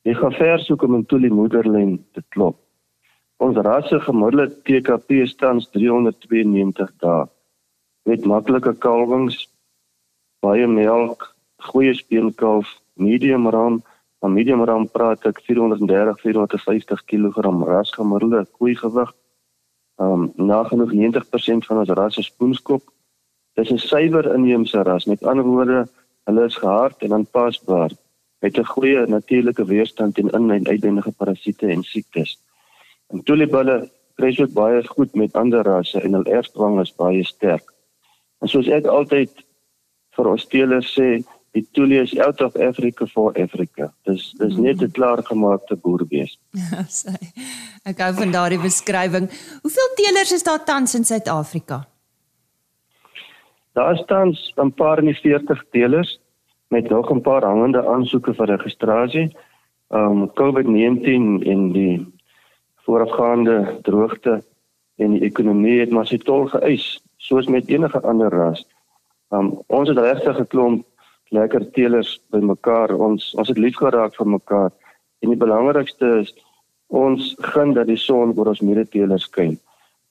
Jy 0.03 0.15
gaan 0.15 0.33
ver 0.33 0.59
soek 0.59 0.83
om 0.83 0.95
'n 0.97 1.07
Tuli 1.07 1.29
moederlyn 1.29 2.05
te 2.15 2.23
klop. 2.29 2.57
Ons 3.39 3.57
ras 3.57 3.89
se 3.89 4.01
gemiddelde 4.01 4.63
TKP 4.65 5.27
staan 5.27 5.61
392 5.61 6.91
dae 7.01 7.27
met 8.05 8.25
maklike 8.25 8.75
kalwings 8.79 9.49
baie 10.41 10.67
melk, 10.67 11.35
goeie 11.71 11.95
speenkalf, 11.95 12.69
medium 12.95 13.49
ram, 13.49 13.81
van 14.21 14.33
medium 14.33 14.65
ram 14.65 14.87
praat 14.89 15.25
ek 15.29 15.41
430 15.47 16.21
450 16.21 17.05
kg 17.09 17.45
ras 17.69 17.93
gemiddelde 17.97 18.45
koei 18.59 18.75
gewig. 18.77 19.13
Um 20.01 20.31
nagenoeg 20.37 20.93
90% 20.97 21.69
van 21.69 21.83
ons 21.83 21.95
ras 21.97 22.19
is 22.21 22.31
spoenskop. 22.33 22.83
Dis 23.57 23.73
'n 23.73 23.79
suiwer 23.79 24.35
inheemse 24.35 24.83
ras. 24.83 25.07
Met 25.07 25.25
ander 25.25 25.45
woorde, 25.45 25.89
hulle 26.25 26.45
is 26.45 26.57
gehard 26.57 27.03
en 27.03 27.13
aanpasbaar 27.13 27.91
met 28.41 28.59
'n 28.59 28.65
goeie 28.65 29.07
natuurlike 29.07 29.65
weerstand 29.65 30.15
teen 30.15 30.31
in- 30.31 30.51
en 30.51 30.67
uitwendige 30.67 31.13
parasiete 31.13 31.67
en 31.67 31.83
siektes. 31.83 32.39
En 33.09 33.23
toelibulle 33.23 33.91
kry 34.15 34.37
ook 34.41 34.53
baie 34.53 34.87
goed 34.87 35.15
met 35.15 35.33
ander 35.33 35.63
rasse 35.63 36.01
en 36.01 36.13
hul 36.13 36.25
erfdwang 36.25 36.81
is 36.81 36.95
baie 36.95 37.25
sterk. 37.25 37.73
En 38.41 38.49
soos 38.49 38.69
ek 38.69 38.87
altyd 38.87 39.31
vir 40.17 40.31
ons 40.33 40.47
teelers 40.47 40.95
sê 40.95 41.23
die 41.53 41.67
Tuli 41.75 41.99
is 41.99 42.19
out 42.19 42.41
of 42.41 42.57
Africa 42.57 43.07
for 43.07 43.35
Africa. 43.39 43.93
Dis 44.07 44.31
dis 44.39 44.57
net 44.57 44.83
'n 44.83 44.91
klaargemaakte 44.91 45.77
boerbees. 45.77 46.39
Ja, 46.71 46.85
sê. 46.87 47.15
Ek 47.85 47.99
hou 47.99 48.13
van 48.15 48.31
daardie 48.31 48.61
beskrywing. 48.61 49.31
Hoeveel 49.63 49.91
teelers 49.97 50.33
is 50.33 50.43
daar 50.43 50.65
tans 50.65 50.95
in 50.95 51.05
Suid-Afrika? 51.05 51.87
Daar 53.73 53.97
staan 53.97 54.35
'n 54.57 54.73
paar 54.73 54.99
in 54.99 55.07
die 55.07 55.21
40 55.21 55.65
teelers 55.71 56.21
met 56.69 56.89
nog 56.89 57.11
'n 57.11 57.21
paar 57.21 57.43
hangende 57.43 57.87
aansoeke 57.87 58.35
vir 58.35 58.47
registrasie. 58.47 59.37
Um 59.89 60.31
COVID-19 60.35 61.43
en 61.43 61.73
die 61.73 62.07
voorafgaande 62.85 63.79
droogte 63.83 64.43
en 64.97 65.11
die 65.11 65.23
ekonomie 65.23 65.81
het 65.81 65.91
maar 65.91 66.07
sy 66.07 66.19
tol 66.19 66.47
geëis 66.47 67.01
soos 67.17 67.47
met 67.47 67.69
enige 67.69 68.01
ander 68.01 68.31
ras. 68.31 68.67
Um 69.31 69.51
ons 69.67 69.89
het 69.89 69.99
regtig 69.99 70.37
geklomp 70.37 70.87
lekker 71.31 71.71
teelers 71.75 72.19
bymekaar. 72.35 72.95
Ons 72.99 73.33
ons 73.39 73.49
het 73.49 73.59
lief 73.59 73.79
geraak 73.79 74.17
vir 74.19 74.27
mekaar. 74.27 74.71
En 75.23 75.31
die 75.31 75.39
belangrikste 75.39 76.21
is 76.21 76.33
ons 76.91 77.35
gun 77.53 77.75
dat 77.77 77.87
die 77.87 77.99
son 78.01 78.35
oor 78.35 78.51
ons 78.51 78.63
medeteelers 78.67 79.29
skyn. 79.31 79.59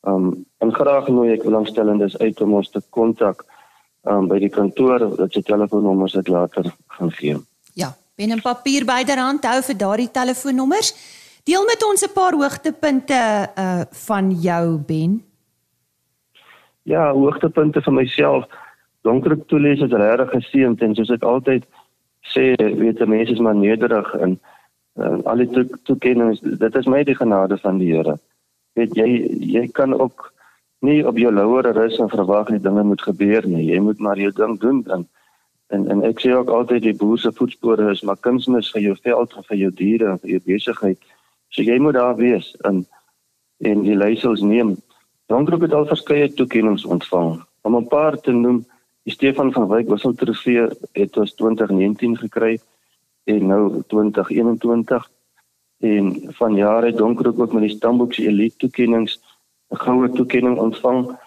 Um 0.07 0.45
en 0.63 0.71
graag 0.75 1.09
nooi 1.11 1.33
ek 1.35 1.43
belangstellendes 1.43 2.17
uit 2.19 2.41
om 2.41 2.59
ons 2.61 2.71
te 2.71 2.81
kontak 2.95 3.43
um 4.07 4.29
by 4.31 4.39
die 4.39 4.51
kantoor 4.51 5.09
dat 5.19 5.35
jy 5.35 5.43
telefoonnommers 5.43 6.15
het 6.15 6.31
later 6.31 6.71
gaan 6.95 7.11
gee. 7.11 7.35
Ja, 7.75 7.91
pen 8.15 8.31
en 8.31 8.43
papier 8.43 8.87
byderhand 8.87 9.43
hou 9.45 9.59
vir 9.67 9.77
daardie 9.77 10.11
telefoonnommers. 10.11 10.93
Deel 11.43 11.65
met 11.65 11.83
ons 11.83 12.05
'n 12.05 12.13
paar 12.13 12.33
hoogtepunte 12.33 13.19
uh 13.55 13.83
van 14.07 14.31
jou 14.31 14.77
Ben. 14.77 15.23
Ja, 16.83 17.11
hoogtepunte 17.11 17.81
vir 17.81 17.93
myself. 17.93 18.47
Donkerk 19.07 19.47
toelees 19.47 19.79
het 19.79 19.93
regtig 19.93 20.33
geseënd 20.35 20.81
en 20.81 20.95
soos 20.95 21.11
ek 21.15 21.23
altyd 21.23 21.67
sê, 22.33 22.53
weet 22.57 23.05
mense 23.07 23.33
is 23.33 23.43
maar 23.43 23.55
nederig 23.55 24.09
en 24.19 24.39
uh, 24.99 25.17
al 25.23 25.45
die 25.45 25.67
toekennings, 25.87 26.41
dit 26.41 26.75
is 26.75 26.89
my 26.91 27.03
die 27.07 27.15
genade 27.15 27.57
van 27.63 27.79
die 27.79 27.93
Here. 27.93 28.17
Weet 28.77 28.97
jy 28.99 29.07
jy 29.55 29.67
kan 29.73 29.95
ook 29.95 30.33
nie 30.85 30.99
op 31.07 31.17
jou 31.19 31.31
laure 31.33 31.71
rus 31.75 31.97
en 31.99 32.11
verwag 32.11 32.51
dat 32.51 32.63
dinge 32.63 32.83
moet 32.83 33.01
gebeur 33.01 33.47
nie. 33.47 33.65
Jy 33.71 33.79
moet 33.83 33.99
maar 33.99 34.19
jou 34.19 34.31
ding 34.35 34.59
doen 34.59 34.83
dan 34.87 35.07
en 35.69 35.87
en 35.91 36.03
ek 36.07 36.21
sê 36.23 36.31
ook 36.33 36.49
altyd 36.49 36.83
die 36.87 36.95
boer 36.97 37.19
se 37.21 37.31
voetspore 37.35 37.91
is 37.91 38.01
maar 38.01 38.17
kunsmis 38.25 38.71
vir 38.73 38.81
jou 38.87 38.95
veld 39.03 39.35
en 39.37 39.45
vir 39.49 39.57
jou 39.57 39.71
diere 39.81 40.11
en 40.11 40.21
vir 40.23 40.35
jou 40.35 40.41
besigheid. 40.45 40.99
So 41.53 41.65
jy 41.65 41.77
moet 41.79 41.97
daar 41.99 42.15
wees 42.17 42.55
en 42.65 42.85
en 43.59 43.83
die 43.83 43.95
leiersels 43.95 44.41
neem. 44.41 44.77
Donkerop 45.27 45.65
het 45.67 45.73
al 45.75 45.85
verskeie 45.85 46.29
toekennings 46.33 46.85
ontvang. 46.85 47.41
Om 47.61 47.75
'n 47.75 47.87
paar 47.87 48.17
te 48.17 48.31
noem, 48.31 48.65
die 49.09 49.17
Stefan 49.17 49.49
van 49.49 49.65
Wyk 49.67 49.87
Wissel 49.89 50.13
Trofee 50.13 50.67
het 50.93 51.17
ons 51.17 51.31
2019 51.33 52.11
gekry 52.19 52.59
en 53.25 53.47
nou 53.49 53.81
2021 53.89 55.07
en 55.89 56.11
vanjaar 56.37 56.85
het 56.85 56.97
Donkerop 56.97 57.39
ook 57.41 57.55
met 57.57 57.65
die 57.65 57.73
Stamboek 57.73 58.13
se 58.13 58.27
elite 58.29 58.57
toekennings 58.61 59.17
'n 59.73 59.81
goue 59.85 60.09
toekenning 60.11 60.57
ontvang. 60.57 61.17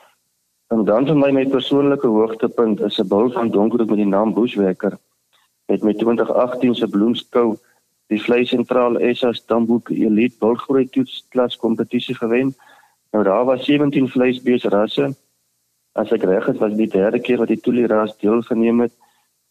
En 0.71 0.85
dan 0.85 1.07
vir 1.07 1.17
my 1.17 1.31
my 1.31 1.47
persoonlike 1.47 2.07
hoogtepunt 2.07 2.81
is 2.81 3.01
'n 3.01 3.09
bil 3.09 3.31
van 3.31 3.51
Donkerhoek 3.51 3.89
met 3.89 3.99
die 3.99 4.07
naam 4.07 4.35
Bushwekker. 4.35 4.99
Het 5.67 5.83
met 5.83 5.99
2018 5.99 6.75
se 6.75 6.87
bloemskou 6.87 7.57
die 8.07 8.23
Vlei 8.23 8.45
Sentraal 8.45 8.99
SA 9.15 9.33
Stamboek 9.33 9.89
Elite 9.89 10.37
Bulgroei 10.39 10.89
Toets 10.89 11.27
klas 11.29 11.57
kompetisie 11.57 12.15
gewen. 12.15 12.55
Nou 13.11 13.25
daar 13.25 13.45
was 13.45 13.65
17 13.65 14.09
vleisbees 14.09 14.65
rasse. 14.65 15.15
As 15.93 16.13
ek 16.13 16.25
reg 16.25 16.49
is, 16.49 16.59
was 16.59 16.73
dit 16.73 16.89
die 16.89 17.01
derde 17.01 17.21
keer 17.21 17.39
wat 17.39 17.49
die 17.49 17.61
Tuli 17.61 17.87
ras 17.87 18.17
deelgeneem 18.17 18.81
het 18.81 18.93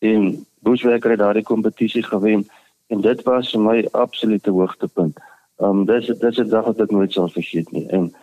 en 0.02 0.46
Bushwekker 0.66 1.14
het 1.14 1.20
daardie 1.20 1.46
kompetisie 1.46 2.04
gewen 2.04 2.48
en 2.90 3.02
dit 3.02 3.24
was 3.24 3.52
vir 3.54 3.62
my 3.62 3.78
absolute 3.92 4.52
hoogtepunt. 4.52 5.18
Um 5.62 5.86
dis 5.86 6.08
dis 6.08 6.40
'n 6.40 6.50
dag 6.50 6.66
wat 6.66 6.82
ek 6.82 6.92
nooit 6.92 7.14
sal 7.14 7.30
vergeet 7.30 7.72
nie. 7.72 7.88
En 7.90 8.14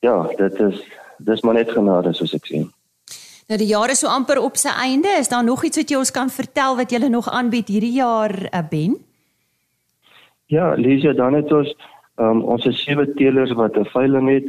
ja, 0.00 0.22
dit 0.36 0.60
is 0.60 0.82
dis 1.18 1.42
maar 1.42 1.54
net 1.54 1.70
genade 1.70 2.12
soos 2.14 2.34
ek 2.34 2.46
sien. 2.46 2.70
Nou 3.48 3.58
die 3.58 3.70
jaar 3.72 3.90
is 3.90 3.98
so 3.98 4.06
amper 4.06 4.38
op 4.38 4.56
sy 4.56 4.68
einde. 4.68 5.08
Is 5.18 5.28
daar 5.28 5.44
nog 5.44 5.64
iets 5.64 5.76
wat 5.76 5.90
jy 5.90 5.96
ons 5.96 6.10
kan 6.10 6.30
vertel 6.30 6.76
wat 6.76 6.90
julle 6.90 7.08
nog 7.08 7.28
aanbied 7.28 7.68
hierdie 7.68 7.92
jaar, 7.96 8.32
uh, 8.54 8.62
Ben? 8.70 8.96
Ja, 10.46 10.74
Lisa, 10.74 11.12
dan 11.12 11.34
het 11.34 11.52
ons 11.52 11.74
um, 12.16 12.42
ons 12.44 12.66
sewe 12.84 13.06
teelers 13.14 13.52
wat 13.52 13.76
'n 13.76 13.84
veiling 13.84 14.28
het. 14.28 14.44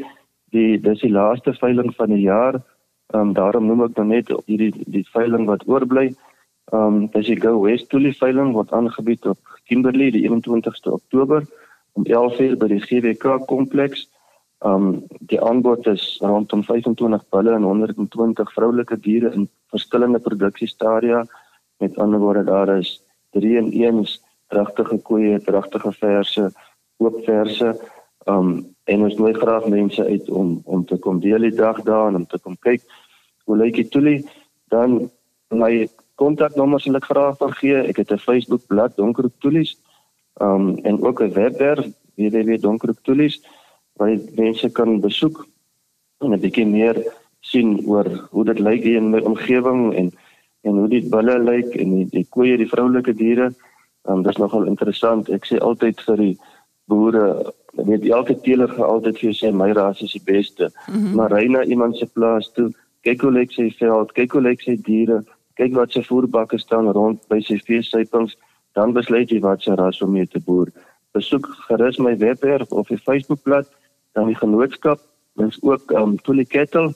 Die 0.51 0.79
dis 0.79 0.99
die 0.99 1.11
laaste 1.11 1.53
veiling 1.53 1.95
van 1.95 2.09
die 2.09 2.21
jaar. 2.21 2.61
Ehm 3.13 3.21
um, 3.21 3.33
daarom 3.33 3.65
noem 3.65 3.83
ek 3.87 3.95
dan 3.95 4.11
net 4.13 4.27
hierdie 4.45 4.73
die 4.85 5.05
veiling 5.13 5.47
wat 5.49 5.65
oorbly. 5.67 6.13
Ehm 6.73 6.85
um, 6.85 7.07
dis 7.15 7.31
die 7.31 7.39
Go 7.41 7.61
West 7.61 7.89
Tuli 7.89 8.13
veiling 8.13 8.53
wat 8.53 8.71
aangebied 8.71 9.25
op 9.25 9.39
Kimberley 9.65 10.11
die 10.11 10.27
21ste 10.29 10.93
Oktober 10.93 11.45
om 11.97 12.05
11:00 12.05 12.57
by 12.61 12.67
die 12.67 12.81
GWK 12.85 13.45
kompleks. 13.47 14.07
Um 14.59 15.05
die 15.31 15.39
aanbod 15.39 15.87
is 15.87 16.17
rondom 16.21 16.63
25 16.67 17.23
bulle 17.31 17.53
en 17.55 17.63
120 17.63 18.49
vroulike 18.53 18.97
diere 18.99 19.31
in 19.33 19.47
verskillende 19.71 20.19
produksiestadia. 20.19 21.23
Met 21.79 21.97
ander 21.97 22.19
woorde 22.19 22.43
daar 22.43 22.77
is 22.77 22.99
3 23.31 23.57
en 23.57 23.71
1 23.71 24.05
dragtige 24.49 24.97
koeie, 24.97 25.39
dragtige 25.39 25.91
verse, 25.91 26.51
oop 26.97 27.23
verse. 27.25 27.71
Um 28.29 28.49
en 28.89 29.03
ons 29.05 29.17
nooi 29.21 29.33
graag 29.33 29.67
mense 29.69 30.03
uit 30.05 30.29
om 30.29 30.61
om 30.65 30.85
te 30.85 30.97
kom 30.97 31.19
deel 31.21 31.45
die 31.45 31.57
dag 31.57 31.81
daar 31.85 32.07
en 32.09 32.15
om 32.21 32.25
te 32.25 32.39
kom 32.41 32.57
kyk 32.65 32.81
hoe 33.45 33.57
lyk 33.57 33.75
dit 33.75 33.91
toe. 33.91 34.17
Dan 34.73 35.11
my 35.49 35.87
kontaknommer 36.15 36.81
sal 36.81 36.95
ek 36.95 37.09
graag 37.11 37.37
vergee. 37.37 37.85
Ek 37.89 37.97
het 37.97 38.11
'n 38.11 38.25
Facebook 38.27 38.65
bladsy 38.67 38.95
Donker 38.95 39.29
Toelies. 39.39 39.77
Um 40.41 40.77
en 40.83 41.01
ook 41.03 41.21
'n 41.21 41.33
webwerf 41.33 41.85
www.donkertoelies.com 42.15 43.57
waar 43.99 44.17
mense 44.35 44.71
kan 44.71 44.99
besoek 44.99 45.47
en 46.23 46.31
'n 46.33 46.39
bietjie 46.39 46.67
meer 46.67 46.97
sien 47.39 47.69
oor 47.85 48.07
hoe 48.31 48.45
dit 48.45 48.59
lyk 48.59 48.83
hier 48.83 48.97
in 48.97 49.09
my 49.09 49.19
omgewing 49.19 49.95
en 49.95 50.11
en 50.61 50.77
hoe 50.79 50.87
die 50.87 51.05
bulle 51.09 51.37
lyk 51.39 51.75
en 51.75 51.89
die, 51.95 52.07
die 52.11 52.27
koeie, 52.29 52.57
die 52.57 52.67
vroulike 52.67 53.13
diere. 53.13 53.53
Um, 54.03 54.23
dit 54.23 54.31
is 54.31 54.37
nogal 54.37 54.65
interessant. 54.67 55.29
Ek 55.29 55.45
sê 55.47 55.59
altyd 55.63 56.01
vir 56.07 56.17
die 56.17 56.35
boere, 56.91 57.53
weet 57.85 58.09
elke 58.09 58.39
teeler 58.41 58.69
gaan 58.69 58.85
altyd 58.85 59.19
vir 59.19 59.29
jou 59.29 59.35
sê 59.37 59.55
my 59.55 59.71
ras 59.71 60.01
is 60.01 60.11
die 60.11 60.21
beste. 60.25 60.71
Mm 60.87 60.93
-hmm. 60.93 61.15
Maar 61.15 61.31
ry 61.31 61.47
na 61.47 61.63
iemand 61.63 61.97
se 61.97 62.05
plaas 62.05 62.51
toe, 62.53 62.71
kyk 63.01 63.21
hoe 63.21 63.31
lyk 63.31 63.51
sy 63.51 63.75
veld, 63.79 64.11
kyk 64.11 64.31
hoe 64.31 64.41
lyk 64.41 64.61
sy 64.61 64.75
diere, 64.83 65.23
kyk 65.53 65.73
wat 65.73 65.91
sy 65.91 66.03
voerbakke 66.03 66.57
staan 66.57 66.91
rond 66.91 67.27
by 67.27 67.41
sy 67.41 67.57
veesypings, 67.57 68.37
dan 68.73 68.93
besluit 68.93 69.29
jy 69.29 69.39
wat 69.39 69.61
se 69.61 69.75
ras 69.75 70.01
om 70.01 70.11
mee 70.11 70.27
te 70.27 70.39
boer. 70.39 70.67
Besoek 71.11 71.47
gerus 71.67 71.97
my 71.97 72.17
webwerf 72.17 72.71
of 72.71 72.87
die 72.87 72.97
Facebookblad 72.97 73.67
dan 74.13 74.27
die 74.27 74.35
genootskap 74.35 74.99
mens 75.39 75.57
ook 75.61 75.91
um 75.91 76.21
Tuli 76.21 76.45
Kettle 76.45 76.93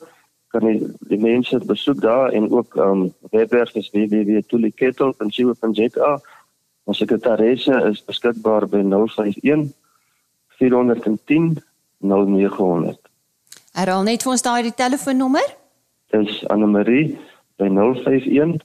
kan 0.48 0.66
die, 0.68 0.88
die 1.10 1.20
mense 1.20 1.60
besoek 1.66 2.02
daar 2.02 2.32
en 2.32 2.52
ook 2.52 2.76
um 2.76 3.14
webwerf 3.32 3.76
is 3.76 3.90
www.tulikettle.co.za 3.94 6.22
ons 6.84 6.98
sekretaresse 6.98 7.84
is 7.90 8.06
beskikbaar 8.06 8.68
by 8.70 8.82
051 8.84 9.74
410 10.60 11.62
0900 12.02 13.00
Herhaal 13.74 14.04
net 14.08 14.26
vir 14.26 14.36
ons 14.36 14.46
daai 14.46 14.72
telefoonnommer 14.72 15.48
Dis 16.14 16.44
Anne 16.54 16.70
Marie 16.70 17.18
by 17.58 17.70
051 17.70 18.60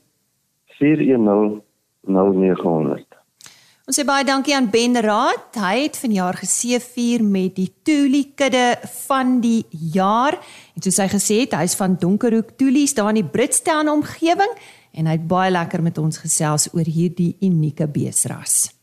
410 0.79 1.63
0900 2.09 3.19
Ons 3.89 3.97
sê 3.97 4.05
baie 4.05 4.21
dankie 4.21 4.53
aan 4.53 4.67
Ben 4.69 4.99
Raad. 5.01 5.55
Hy 5.57 5.87
het 5.87 5.95
vanjaar 5.97 6.37
geseëvier 6.37 7.23
met 7.25 7.55
die 7.57 7.71
Tuli 7.89 8.35
kudde 8.37 8.77
van 9.07 9.39
die 9.41 9.63
jaar. 9.95 10.37
En 10.77 10.85
soos 10.85 10.99
hy 11.01 11.07
gesê 11.09 11.39
het, 11.47 11.57
hy's 11.57 11.73
van 11.81 11.97
Donkerhoek 11.97 12.53
Tulies 12.61 12.93
daar 12.93 13.15
in 13.15 13.23
die 13.23 13.31
Britstown 13.33 13.89
omgewing 13.89 14.53
en 14.93 15.09
hy 15.09 15.17
het 15.17 15.25
baie 15.31 15.55
lekker 15.57 15.81
met 15.81 15.97
ons 16.05 16.21
gesels 16.21 16.69
oor 16.75 16.85
hierdie 16.85 17.39
unieke 17.41 17.89
beesras. 17.89 18.78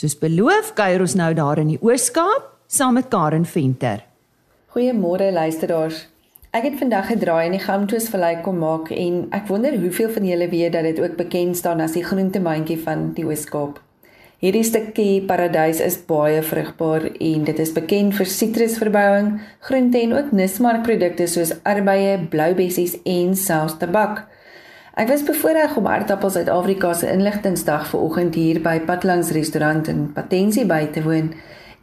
Soos 0.00 0.14
beloof, 0.16 0.70
kuier 0.78 1.02
ons 1.04 1.12
nou 1.18 1.28
daar 1.36 1.58
in 1.60 1.74
die 1.74 1.80
Oos-Kaap 1.84 2.46
saam 2.72 2.94
met 2.96 3.10
Karen 3.12 3.42
Venter. 3.44 3.98
Goeiemôre 4.72 5.26
luisteraars. 5.36 6.06
Ek 6.56 6.64
het 6.64 6.78
vandag 6.80 7.10
gedraai 7.10 7.50
in 7.50 7.56
die 7.58 7.60
Gamtoos 7.60 8.06
Vallei 8.08 8.38
kom 8.40 8.62
maak 8.62 8.88
en 8.96 9.26
ek 9.36 9.50
wonder 9.50 9.76
hoeveel 9.82 10.08
van 10.14 10.30
julle 10.30 10.48
weet 10.48 10.72
dat 10.72 10.88
dit 10.88 11.02
ook 11.04 11.18
bekend 11.18 11.60
staan 11.60 11.84
as 11.84 11.98
die 11.98 12.06
groentemandjie 12.06 12.78
van 12.80 13.10
die 13.18 13.26
Oos-Kaap. 13.28 13.76
Hierdie 14.40 14.64
stukkie 14.64 15.20
paradys 15.28 15.84
is 15.84 16.00
baie 16.08 16.40
vrugbaar 16.48 17.10
en 17.12 17.44
dit 17.50 17.60
is 17.60 17.76
bekend 17.76 18.16
vir 18.16 18.32
sitrusverbouing, 18.38 19.34
groente 19.68 20.00
en 20.00 20.16
ook 20.16 20.32
nismarkprodukte 20.32 21.28
soos 21.28 21.52
arbeie, 21.68 22.16
bloubessies 22.32 22.96
en 23.04 23.36
selfs 23.36 23.76
tabak. 23.84 24.24
Ek 24.98 25.06
was 25.06 25.22
bevoorreg 25.22 25.76
om 25.78 25.86
aardappels 25.86 26.36
uit 26.36 26.48
Afrika 26.50 26.92
se 26.94 27.06
inligtingsdag 27.06 27.86
vanoggend 27.92 28.34
hier 28.34 28.58
by 28.62 28.80
Patlangs 28.82 29.30
restaurant 29.30 29.86
in 29.88 30.08
Patensie 30.12 30.64
by 30.66 30.88
te 30.90 31.02
woon 31.04 31.28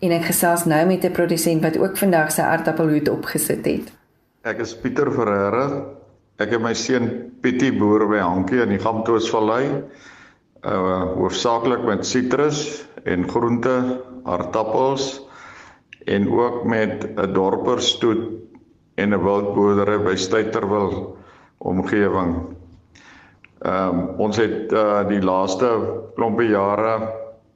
en 0.04 0.12
ek 0.12 0.28
gesels 0.28 0.66
nou 0.68 0.82
met 0.86 1.06
'n 1.06 1.16
produsent 1.16 1.64
wat 1.64 1.78
ook 1.78 1.96
vandag 1.98 2.32
sy 2.32 2.42
aardappelhoed 2.42 3.10
opgesit 3.10 3.66
het. 3.66 3.94
Ek 4.44 4.60
is 4.60 4.76
Pieter 4.76 5.12
Ferreira. 5.12 5.86
Ek 6.38 6.52
het 6.52 6.62
my 6.62 6.74
seun 6.74 7.32
Pietie 7.42 7.72
boer 7.72 8.08
by 8.08 8.20
Hankie 8.20 8.62
in 8.62 8.70
die 8.70 8.80
Gamtoosvallei. 8.80 9.84
Uh 10.66 11.16
hoofsaaklik 11.16 11.86
met 11.86 12.06
sitrus 12.06 12.86
en 13.06 13.30
groente, 13.30 14.04
aardappels 14.26 15.22
en 16.06 16.30
ook 16.30 16.66
met 16.66 17.08
'n 17.16 17.34
dorperstoet 17.34 18.28
en 18.96 19.14
'n 19.14 19.24
wildboerdery 19.24 19.98
by 20.04 20.16
Styterwil 20.16 21.18
omgewing. 21.58 22.57
Ehm 23.66 24.00
um, 24.00 24.02
ons 24.22 24.38
het 24.38 24.74
uh 24.74 25.02
die 25.10 25.22
laaste 25.22 25.70
klompie 26.16 26.52
jare 26.52 27.10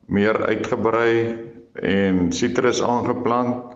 meer 0.10 0.40
uitgebrei 0.48 1.38
en 1.82 2.32
sitrus 2.34 2.82
aangeplant. 2.82 3.76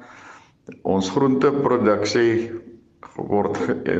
Ons 0.81 1.11
groenteproduksie 1.13 2.49
word 3.15 3.59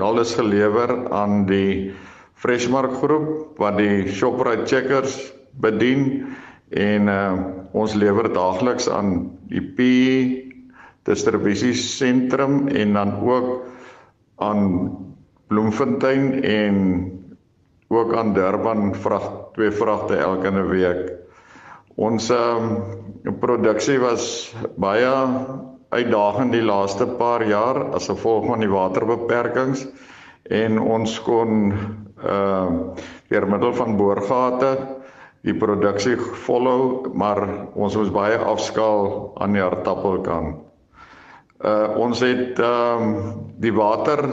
alles 0.10 0.34
gelewer 0.36 0.96
aan 1.13 1.46
die 1.46 1.94
Freshmark 2.36 2.98
groep 3.00 3.62
wat 3.62 3.77
die 3.77 4.08
Shoprite 4.12 4.65
Checkers 4.65 5.15
bedien 5.62 6.25
en 6.75 7.08
uh, 7.08 7.38
ons 7.77 7.94
lewer 7.96 8.27
daagliks 8.34 8.89
aan 8.91 9.38
die 9.53 9.62
P 9.62 9.86
distribusiesentrum 11.05 12.67
en 12.67 12.98
dan 12.98 13.13
ook 13.22 13.70
aan 14.41 14.65
Bloemfontein 15.48 16.41
en 16.44 16.75
ook 17.87 18.15
aan 18.15 18.33
Durban 18.33 18.95
vrag 18.95 19.29
twee 19.53 19.71
vragte 19.71 20.17
elke 20.17 20.51
week. 20.69 21.11
Ons 21.95 22.29
um, 22.29 22.83
produksie 23.39 23.99
was 23.99 24.53
baie 24.75 25.13
uitdagend 25.89 26.51
die 26.51 26.65
laaste 26.65 27.07
paar 27.19 27.45
jaar 27.47 27.93
as 27.95 28.09
gevolg 28.11 28.49
van 28.49 28.63
die 28.63 28.71
waterbeperkings 28.71 29.85
en 30.49 30.79
ons 30.79 31.19
kon 31.23 31.71
ehm 32.25 32.75
uh, 32.75 33.03
deur 33.29 33.45
middel 33.49 33.73
van 33.73 33.97
boorgate 33.97 34.69
die 35.45 35.53
produksie 35.57 36.15
volhou 36.45 37.11
maar 37.13 37.41
ons 37.73 37.95
moes 37.97 38.11
baie 38.13 38.37
afskaal 38.37 39.33
aan 39.41 39.53
die 39.57 39.63
aardappelkant. 39.63 40.61
Uh 41.61 41.97
ons 42.01 42.21
het 42.25 42.59
ehm 42.59 43.03
um, 43.03 43.15
die 43.61 43.73
water 43.73 44.23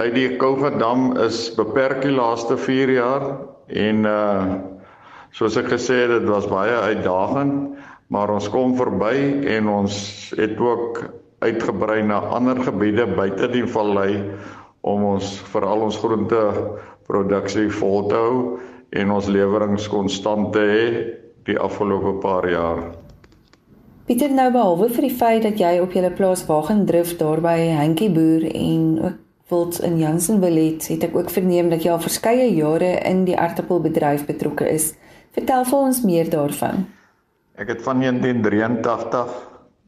uit 0.00 0.14
die 0.16 0.36
Kougadam 0.40 1.10
is 1.20 1.50
beperk 1.58 2.00
die 2.06 2.14
laaste 2.14 2.56
4 2.56 2.96
jaar 2.96 3.24
en 3.68 4.06
uh 4.08 4.58
soos 5.30 5.54
ek 5.60 5.68
gesê 5.70 6.00
het 6.00 6.10
dit 6.10 6.24
was 6.26 6.48
baie 6.50 6.74
uitdagend 6.90 7.76
maar 8.10 8.32
ons 8.34 8.48
kom 8.50 8.72
verby 8.74 9.44
en 9.46 9.68
ons 9.70 9.94
het 10.34 10.58
ook 10.58 11.04
uitgebrei 11.44 12.00
na 12.02 12.18
ander 12.34 12.58
gebiede 12.66 13.06
buite 13.14 13.46
die 13.52 13.62
vallei 13.76 14.24
om 14.80 15.04
ons 15.12 15.36
veral 15.52 15.86
ons 15.86 16.00
groente 16.02 16.42
produksie 17.06 17.68
vol 17.78 18.08
te 18.10 18.18
hou 18.18 18.58
en 18.90 19.14
ons 19.14 19.30
leweringe 19.30 19.86
konstant 19.92 20.50
te 20.56 20.66
hê 20.72 20.84
die 21.46 21.58
afgelope 21.62 22.18
paar 22.24 22.50
jaar. 22.50 22.82
Pieter 24.10 24.34
nou 24.34 24.50
behalwe 24.50 24.90
vir 24.90 25.06
die 25.06 25.16
feit 25.22 25.46
dat 25.46 25.62
jy 25.62 25.76
op 25.84 25.94
julle 25.94 26.10
plaas 26.10 26.42
Wagendrif 26.48 27.14
daar 27.22 27.38
by 27.44 27.58
Hankie 27.78 28.10
boer 28.10 28.50
en 28.50 28.86
ook 29.04 29.26
wild 29.50 29.80
in 29.86 29.98
Janssenville 29.98 30.60
het, 30.60 30.88
het 30.88 31.04
ek 31.10 31.16
ook 31.16 31.30
verneem 31.30 31.70
dat 31.70 31.82
jy 31.84 31.90
al 31.92 32.00
verskeie 32.02 32.54
jare 32.54 33.00
in 33.08 33.24
die 33.28 33.38
aardappelbedryf 33.38 34.26
betrokke 34.28 34.68
is. 34.70 34.94
Vertel 35.36 35.64
vir 35.68 35.78
ons 35.78 36.02
meer 36.06 36.30
daarvan. 36.30 36.76
Ek 37.60 37.68
het 37.74 37.82
van 37.84 38.00
1983 38.00 39.28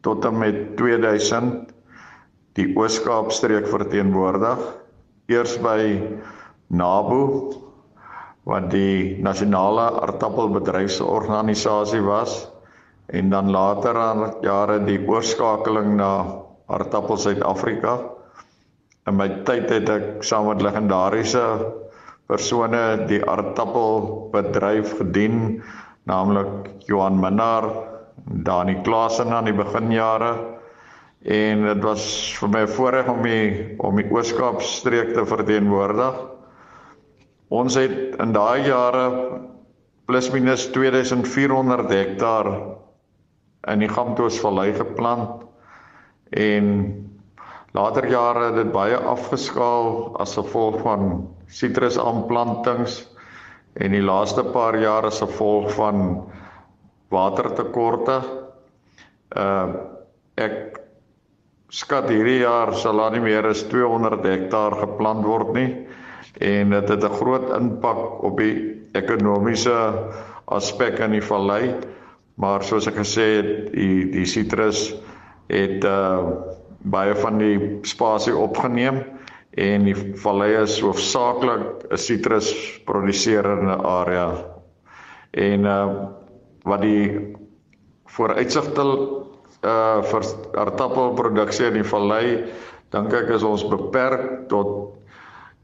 tot 0.02 0.24
en 0.28 0.38
met 0.38 0.76
2000 0.76 1.72
die 2.58 2.76
Oos-Kaap 2.76 3.32
streek 3.32 3.66
verteenwoordig. 3.70 4.58
Eers 5.32 5.56
by 5.62 6.02
NABO 6.68 7.52
wat 8.48 8.70
die 8.72 9.22
nasionale 9.22 10.00
aardappelbedryfsorganisasie 10.02 12.02
was 12.04 12.52
en 13.12 13.30
dan 13.30 13.50
later 13.50 13.96
aan 13.98 14.34
jare 14.42 14.84
die 14.84 15.08
oorskakeling 15.08 15.96
na 15.98 16.42
Aardappel 16.72 17.18
Suid-Afrika. 17.20 17.98
In 19.10 19.16
my 19.18 19.26
tyd 19.42 19.66
het 19.72 19.88
ek 19.90 20.04
saam 20.22 20.46
met 20.46 20.60
legendariese 20.62 21.42
persone 22.30 22.82
die 23.08 23.18
aardappelbedryf 23.26 24.92
gedien 25.00 25.40
naamlik 26.06 26.68
Johan 26.86 27.18
Minnar, 27.18 27.66
Dani 28.46 28.76
Klasen 28.86 29.34
aan 29.34 29.50
die 29.50 29.56
beginjare 29.58 30.30
en 31.34 31.66
dit 31.66 31.82
was 31.82 32.04
vir 32.38 32.54
my 32.54 32.62
voorreg 32.70 33.10
om 33.10 33.26
die 33.26 33.74
om 33.82 33.98
die 33.98 34.06
Ooskaap 34.10 34.62
streek 34.62 35.12
te 35.16 35.26
verteenwoordig. 35.26 36.22
Ons 37.50 37.74
het 37.78 38.16
in 38.22 38.34
daai 38.34 38.68
jare 38.70 39.06
plus 40.06 40.30
minus 40.30 40.68
2400 40.74 41.90
hektaar 41.90 42.50
in 43.70 43.82
die 43.82 43.90
Gamtoos 43.90 44.38
vallei 44.42 44.70
geplant 44.78 45.42
en 46.30 46.70
later 47.72 48.06
jare 48.10 48.50
het 48.50 48.58
dit 48.60 48.72
baie 48.72 48.96
afgeskaal 48.96 50.16
as 50.20 50.36
gevolg 50.36 50.80
van 50.84 51.28
sitrusaanplantings 51.48 53.00
en 53.80 53.94
die 53.96 54.04
laaste 54.04 54.44
paar 54.52 54.76
jaar 54.80 55.08
as 55.08 55.22
gevolg 55.24 55.70
van 55.78 56.22
watertekorte. 57.12 58.20
Uh 59.36 59.88
ek 60.40 60.78
skat 61.72 62.06
hierdie 62.08 62.40
jaar 62.40 62.72
sal 62.76 62.96
daar 62.96 63.12
nie 63.12 63.20
meer 63.20 63.44
as 63.50 63.66
200 63.68 64.24
hektaar 64.24 64.78
geplant 64.80 65.26
word 65.28 65.50
nie 65.56 65.68
en 66.40 66.72
dit 66.72 66.88
het 66.88 67.04
'n 67.04 67.18
groot 67.20 67.50
impak 67.56 68.24
op 68.24 68.38
die 68.38 68.80
ekonomiese 68.96 69.76
aspek 70.46 70.98
in 70.98 71.12
die 71.12 71.24
vallei. 71.24 71.74
Maar 72.36 72.62
soos 72.64 72.86
ek 72.86 72.96
gesê 72.96 73.26
het 73.36 73.72
die 73.72 74.10
die 74.10 74.26
sitrus 74.26 74.94
het 75.48 75.84
uh 75.84 76.61
baie 76.84 77.14
van 77.14 77.38
die 77.38 77.56
spasie 77.86 78.34
opgeneem 78.36 79.02
en 79.60 79.84
die 79.84 79.96
vallei 80.22 80.54
is 80.62 80.80
hoofsaaklik 80.80 81.84
'n 81.90 81.96
sitrus 81.98 82.52
produseerende 82.84 83.76
area. 83.76 84.44
En 85.30 85.64
uh 85.64 86.08
wat 86.64 86.80
die 86.80 87.34
vooruitsigte 88.06 88.82
uh 89.62 90.02
vir 90.02 90.22
aardappelproduksie 90.54 91.66
in 91.66 91.74
die 91.80 91.90
vallei 91.90 92.44
dink 92.90 93.12
ek 93.12 93.30
is 93.34 93.42
ons 93.42 93.64
beperk 93.64 94.48
tot 94.48 94.94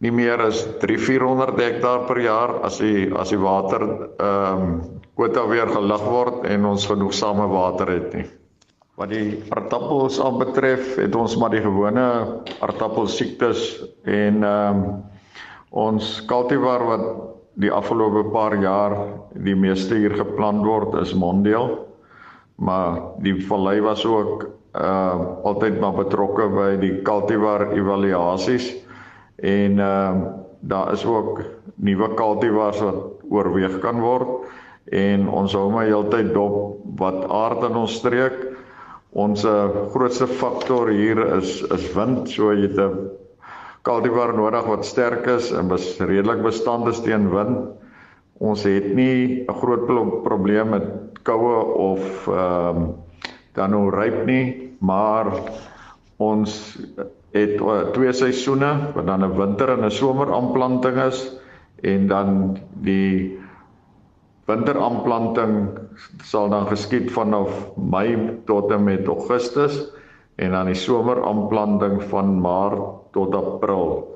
nie 0.00 0.12
meer 0.14 0.40
as 0.40 0.62
3-400 0.82 1.58
hektaar 1.58 2.06
per 2.06 2.20
jaar 2.22 2.54
as 2.66 2.78
die 2.78 3.08
as 3.18 3.30
die 3.34 3.42
water 3.42 3.82
ehm 4.18 4.62
um, 4.62 4.80
kwota 5.18 5.42
weer 5.50 5.66
gelig 5.66 6.02
word 6.06 6.44
en 6.46 6.64
ons 6.64 6.86
genoegsame 6.86 7.48
water 7.50 7.90
het 7.90 8.12
nie. 8.14 8.26
Wat 8.98 9.12
die 9.14 9.38
aardappels 9.54 10.16
aanbetref, 10.18 10.96
het 10.98 11.14
ons 11.14 11.36
maar 11.38 11.52
die 11.54 11.62
gewone 11.62 12.06
aardappelsiektes 12.58 13.68
en 14.02 14.42
ehm 14.42 14.80
um, 14.80 14.88
ons 15.68 16.06
cultivar 16.26 16.82
wat 16.88 17.04
die 17.60 17.70
afgelope 17.70 18.24
paar 18.32 18.56
jaar 18.58 18.94
die 19.46 19.54
meeste 19.54 19.98
hier 20.00 20.16
geplant 20.16 20.64
word 20.66 20.96
is 21.02 21.12
Mondeel. 21.14 21.68
Maar 22.56 22.98
die 23.22 23.36
vallei 23.46 23.76
was 23.84 24.02
ook 24.08 24.48
uh, 24.48 25.20
altyd 25.46 25.78
maar 25.78 25.94
betrokke 26.00 26.48
by 26.56 26.68
die 26.82 26.94
cultivar 27.06 27.68
evaluasies 27.76 28.72
en 29.36 29.78
ehm 29.78 30.26
uh, 30.26 30.34
daar 30.60 30.90
is 30.92 31.04
ook 31.06 31.44
nuwe 31.76 32.08
cultivars 32.18 32.80
wat 32.82 32.96
oorweeg 33.30 33.78
kan 33.78 34.00
word 34.02 34.48
en 34.90 35.28
ons 35.30 35.52
hou 35.54 35.68
maar 35.70 35.86
heeltyd 35.86 36.32
dop 36.34 36.80
wat 36.98 37.28
aard 37.30 37.62
in 37.68 37.76
ons 37.78 37.94
streek 38.00 38.47
Ons 39.18 39.42
uh, 39.42 39.90
grootste 39.90 40.28
faktor 40.30 40.92
hier 40.94 41.18
is 41.40 41.58
is 41.74 41.86
wind. 41.96 42.28
So 42.30 42.52
jy 42.54 42.68
het 42.68 42.78
'n 42.78 43.10
cultivar 43.82 44.34
nodig 44.36 44.66
wat 44.66 44.86
sterk 44.86 45.26
is 45.26 45.50
en 45.50 45.68
bes 45.68 45.98
redelik 45.98 46.42
bestandig 46.42 47.00
teen 47.02 47.26
wind. 47.32 47.74
Ons 48.38 48.62
het 48.62 48.94
nie 48.94 49.42
'n 49.42 49.58
groot 49.60 49.86
probleem 50.22 50.70
met 50.70 50.86
koue 51.22 51.56
of 51.90 52.28
ehm 52.28 52.76
um, 52.76 52.94
dan 53.54 53.70
nou 53.70 53.90
ryp 53.90 54.26
nie, 54.26 54.76
maar 54.78 55.26
ons 56.18 56.78
het 57.34 57.60
uh, 57.60 57.90
twee 57.92 58.12
seisoene, 58.12 58.92
wat 58.94 59.06
dan 59.06 59.24
'n 59.24 59.36
winter 59.36 59.68
en 59.70 59.84
'n 59.84 59.90
somer 59.90 60.30
aanplanting 60.32 60.96
is 61.10 61.34
en 61.82 62.06
dan 62.06 62.58
die 62.82 63.38
Winteraanplanting 64.46 65.87
sal 66.22 66.48
dan 66.52 66.66
geskied 66.70 67.10
vanaf 67.12 67.50
Mei 67.76 68.16
tot 68.46 68.70
en 68.74 68.84
met 68.84 69.06
Augustus 69.06 69.80
en 70.38 70.54
dan 70.54 70.70
die 70.70 70.78
someraanplanting 70.78 72.02
van 72.10 72.36
Maart 72.40 73.10
tot 73.12 73.34
April. 73.34 74.06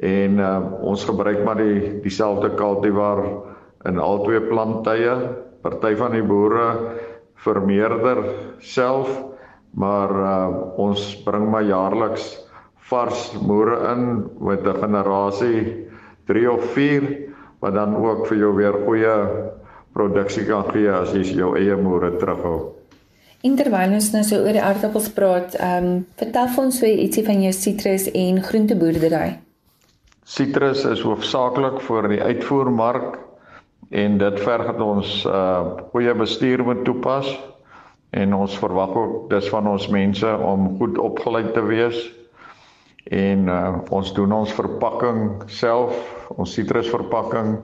En 0.00 0.40
uh, 0.40 0.60
ons 0.80 1.04
gebruik 1.04 1.44
maar 1.44 1.60
die 1.60 2.00
dieselfde 2.04 2.52
kultivar 2.56 3.22
in 3.88 4.00
al 4.00 4.24
twee 4.24 4.40
planttye. 4.40 5.16
Party 5.64 5.94
van 5.98 6.12
die 6.16 6.24
boere 6.24 6.96
vermeerder 7.44 8.22
self, 8.64 9.10
maar 9.76 10.12
uh, 10.12 10.32
ons 10.80 11.08
bring 11.24 11.48
maar 11.52 11.66
jaarliks 11.66 12.46
vars 12.86 13.32
moere 13.42 13.76
in 13.92 14.30
met 14.38 14.62
'n 14.62 14.78
generasie 14.80 15.88
3 16.26 16.52
of 16.52 16.64
4 16.74 17.02
wat 17.60 17.74
dan 17.74 17.96
ook 17.96 18.26
vir 18.26 18.38
jou 18.38 18.52
weer 18.54 18.76
goeie 18.86 19.16
produksie 19.96 20.44
kan 20.48 20.68
gee 20.72 20.92
as 20.92 21.14
jy 21.16 21.24
jou 21.40 21.54
eie 21.58 21.76
moere 21.80 22.12
terughou. 22.20 22.58
En 23.46 23.56
terwyl 23.56 23.94
ons 23.96 24.10
nou 24.14 24.22
so 24.26 24.42
oor 24.42 24.56
die 24.56 24.64
aardappels 24.64 25.10
praat, 25.16 25.56
ehm 25.56 25.88
um, 25.88 25.98
vertel 26.20 26.62
ons 26.64 26.80
weer 26.82 27.02
ietsie 27.04 27.24
van 27.26 27.42
jou 27.44 27.52
sitrus 27.54 28.08
en 28.12 28.40
groenteboerdery. 28.42 29.36
Sitrus 30.26 30.82
is 30.90 31.04
hoofsaaklik 31.06 31.78
vir 31.86 32.08
die 32.10 32.22
uitvoermark 32.22 33.20
en 33.94 34.16
dit 34.18 34.40
verg 34.42 34.72
dat 34.72 34.82
ons 34.82 35.12
uh 35.30 35.84
goeie 35.92 36.14
bestuur 36.18 36.64
moet 36.66 36.82
toepas 36.88 37.28
en 38.10 38.34
ons 38.34 38.58
verwag 38.58 38.96
ook 38.96 39.30
dis 39.30 39.48
van 39.52 39.68
ons 39.70 39.88
mense 39.94 40.32
om 40.50 40.68
goed 40.80 40.98
opgeleid 40.98 41.52
te 41.54 41.62
wees. 41.62 42.00
En 43.06 43.46
uh, 43.46 43.78
ons 43.94 44.12
doen 44.16 44.32
ons 44.32 44.52
verpakking 44.58 45.44
self, 45.46 45.94
ons 46.34 46.54
sitrusverpakking 46.58 47.60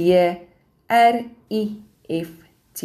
r 0.88 1.16
i 1.52 1.64
f 2.08 2.32
t 2.74 2.80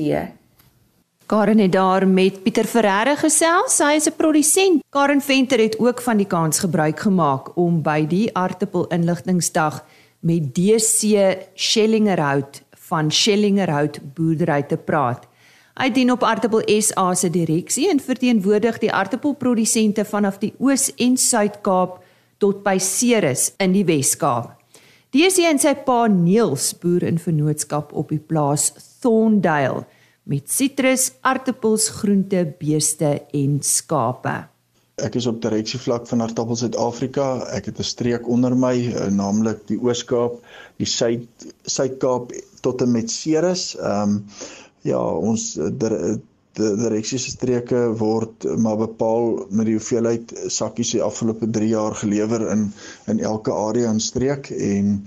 Karen 1.26 1.58
het 1.58 1.72
daar 1.72 2.04
met 2.08 2.42
Pieter 2.42 2.66
Ferreira 2.68 3.14
gesels. 3.16 3.78
Hy 3.78 3.94
is 3.96 4.08
'n 4.08 4.16
produsent. 4.16 4.82
Karen 4.90 5.20
Venter 5.20 5.58
het 5.58 5.78
ook 5.78 6.00
van 6.00 6.16
die 6.16 6.26
kans 6.26 6.58
gebruik 6.58 7.00
gemaak 7.00 7.56
om 7.56 7.82
by 7.82 8.06
die 8.06 8.28
aartappel 8.36 8.86
inligtingsdag 8.86 9.84
met 10.20 10.54
DC 10.54 11.36
Schellingerhout 11.54 12.62
van 12.70 13.10
Schellingerhout 13.10 14.00
boerdery 14.14 14.62
te 14.62 14.76
praat. 14.76 15.26
Hy 15.74 15.88
dien 15.90 16.12
op 16.12 16.22
Aartappel 16.22 16.62
SA 16.84 17.14
se 17.14 17.30
direksie 17.30 17.88
en 17.88 18.00
verteenwoordig 18.00 18.78
die 18.78 18.92
aartappelprodusente 18.92 20.04
vanaf 20.04 20.38
die 20.38 20.52
Oos 20.58 20.90
en 20.96 21.16
Suid-Kaap 21.16 22.02
tot 22.38 22.62
by 22.62 22.76
Ceres 22.78 23.52
in 23.56 23.72
die 23.72 23.84
Wes-Kaap. 23.84 24.61
DC 25.12 25.42
en 25.44 25.58
sy 25.60 25.74
pa 25.84 26.06
Neels 26.08 26.70
boer 26.80 27.02
in 27.04 27.18
vennootskap 27.20 27.90
op 28.00 28.14
die 28.14 28.22
plaas 28.30 28.70
Thorndale 29.04 29.82
met 30.24 30.48
sitrus, 30.48 31.10
aartappels, 31.20 31.90
groente, 31.98 32.40
beeste 32.56 33.10
en 33.36 33.58
skape. 33.60 34.32
Ek 35.04 35.18
is 35.20 35.26
op 35.28 35.42
direksie 35.44 35.82
vlak 35.82 36.08
van 36.08 36.24
Aartappel 36.24 36.56
Suid-Afrika. 36.62 37.26
Ek 37.52 37.68
het 37.68 37.82
'n 37.84 37.90
streek 37.90 38.24
onder 38.24 38.56
my, 38.56 38.72
uh, 38.72 39.10
naamlik 39.12 39.60
die 39.68 39.76
Oos-Kaap, 39.76 40.40
die 40.80 40.88
Suid 40.88 41.28
Suid-Kaap 41.68 42.32
tot 42.62 42.80
en 42.80 42.92
met 42.92 43.10
Ceres. 43.10 43.76
Ehm 43.76 44.16
um, 44.16 44.26
ja, 44.82 44.98
ons 44.98 45.56
eh, 45.58 46.16
die 46.58 46.72
direksie 46.76 47.18
se 47.18 47.30
streke 47.32 47.78
word 48.00 48.44
maar 48.60 48.76
bepaal 48.76 49.46
met 49.50 49.66
die 49.70 49.76
hoeveelheid 49.78 50.34
sakkies 50.52 50.90
die 50.96 51.02
afgelope 51.02 51.48
3 51.58 51.68
jaar 51.70 51.94
gelewer 52.02 52.44
in 52.52 52.66
in 53.08 53.20
elke 53.32 53.52
area 53.52 53.88
en 53.90 54.00
streek 54.00 54.50
en 54.50 54.98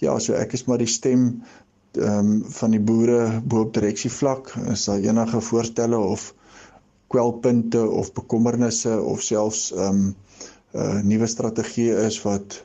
ja, 0.00 0.18
so 0.22 0.34
ek 0.38 0.52
is 0.58 0.64
maar 0.68 0.78
die 0.82 0.90
stem 0.90 1.24
ehm 1.98 2.18
um, 2.18 2.32
van 2.54 2.74
die 2.74 2.80
boere 2.84 3.40
bo 3.42 3.64
op 3.66 3.72
direksie 3.74 4.10
vlak. 4.12 4.52
Is 4.70 4.84
daar 4.86 5.00
enige 5.02 5.40
voorstelle 5.42 5.98
of 5.98 6.28
kwelpunte 7.10 7.80
of 7.88 8.12
bekommernisse 8.14 8.92
of 9.02 9.22
selfs 9.24 9.72
ehm 9.72 9.88
um, 9.88 10.14
'n 10.74 10.80
uh, 10.84 11.02
nuwe 11.02 11.26
strategie 11.26 11.90
is 12.06 12.20
wat 12.22 12.58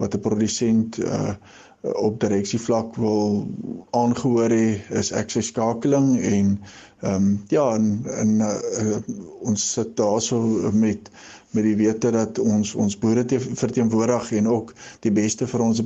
wat 0.00 0.14
'n 0.16 0.20
produsent 0.26 0.98
uh 0.98 1.34
op 1.80 2.20
direksievlak 2.20 2.96
wil 3.00 3.46
aangehoor 3.96 4.52
hê 4.52 4.64
is 5.00 5.10
ek 5.16 5.32
sy 5.32 5.42
skakeling 5.46 6.10
en 6.20 6.48
ehm 7.00 7.14
um, 7.14 7.28
ja 7.48 7.64
en, 7.76 7.86
en 8.20 8.34
uh, 8.44 8.96
ons 9.48 9.62
sit 9.76 9.94
daarso 9.96 10.40
met 10.76 11.08
met 11.56 11.64
die 11.64 11.76
wete 11.78 12.10
dat 12.14 12.38
ons 12.38 12.74
ons 12.74 12.98
boere 13.00 13.24
verteenwoordig 13.62 14.32
en 14.38 14.48
ook 14.48 14.74
die 15.06 15.12
beste 15.12 15.48
vir 15.50 15.64
ons 15.64 15.80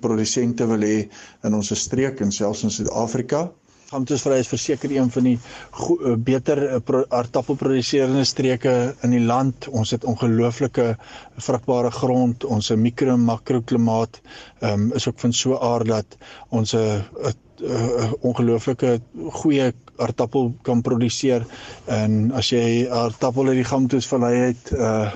produsente 0.00 0.68
wil 0.70 0.86
hê 0.86 0.98
in 1.48 1.58
ons 1.58 1.72
streek 1.82 2.22
en 2.24 2.32
selfs 2.32 2.62
in 2.68 2.72
Suid-Afrika. 2.72 3.42
Gamtoesvry 3.92 4.38
is 4.42 4.48
verseker 4.50 4.90
een 4.96 5.10
van 5.14 5.26
die 5.28 5.36
go, 5.70 6.16
beter 6.16 6.62
eh, 6.68 7.00
aardappelproduserende 7.08 8.24
streke 8.28 8.74
in 9.04 9.14
die 9.16 9.20
land. 9.24 9.68
Ons 9.68 9.92
het 9.96 10.04
ongelooflike 10.08 10.86
vrugbare 11.36 11.90
grond, 11.92 12.44
ons 12.44 12.70
mikro 12.76 13.14
en 13.14 13.24
makro 13.28 13.60
klimaat 13.62 14.20
um, 14.64 14.88
is 14.96 15.08
ook 15.08 15.20
van 15.20 15.32
so 15.36 15.58
aard 15.58 15.86
dat 15.92 16.16
ons 16.50 16.74
'n 16.74 17.04
ongelooflike 18.26 19.00
goeie 19.42 19.72
aardappel 20.02 20.52
kan 20.66 20.82
produseer 20.82 21.44
en 21.86 22.32
as 22.34 22.50
jy 22.52 22.88
aardappel 22.90 23.52
uit 23.52 23.60
die 23.60 23.68
Gamtoesvallei 23.68 24.34
het 24.48 24.72
uh 24.74 25.12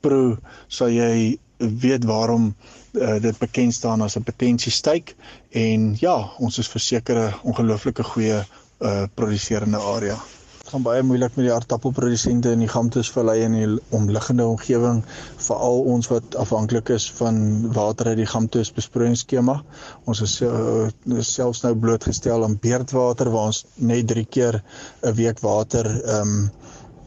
pro 0.00 0.36
sal 0.70 0.92
jy 0.94 1.34
weet 1.58 2.04
waarom 2.06 2.52
uh, 3.00 3.18
dit 3.22 3.38
bekend 3.38 3.74
staan 3.74 4.02
as 4.02 4.16
'n 4.16 4.22
potensie 4.22 4.72
styk 4.72 5.14
en 5.50 5.94
ja, 6.00 6.16
ons 6.38 6.58
is 6.58 6.68
versekerde 6.68 7.32
ongelooflike 7.42 8.02
goeie 8.02 8.42
uh 8.78 9.04
produserende 9.14 9.78
area. 9.78 10.18
Dit 10.58 10.74
gaan 10.74 10.82
baie 10.82 11.02
moeilik 11.02 11.36
met 11.36 11.46
die 11.46 11.52
aardappelprodusente 11.52 12.50
in 12.52 12.60
die 12.60 12.68
Gamtoesvallei 12.68 13.38
en 13.42 13.54
die 13.56 13.68
omliggende 13.96 14.44
omgewing, 14.46 15.00
veral 15.40 15.80
ons 15.94 16.10
wat 16.12 16.36
afhanklik 16.36 16.92
is 16.92 17.06
van 17.16 17.38
water 17.72 18.10
uit 18.12 18.20
die 18.20 18.28
Gamtoes 18.28 18.70
besproeiingsskema. 18.76 19.62
Ons 20.04 20.20
is 20.26 20.34
uh, 20.44 20.90
selfs 21.24 21.64
nou 21.64 21.72
blootgestel 21.74 22.44
aan 22.44 22.58
beerdwater 22.60 23.32
waar 23.32 23.48
ons 23.54 23.64
net 23.76 24.12
3 24.12 24.26
keer 24.36 24.60
'n 25.02 25.14
week 25.16 25.40
water 25.40 25.88
um 26.18 26.50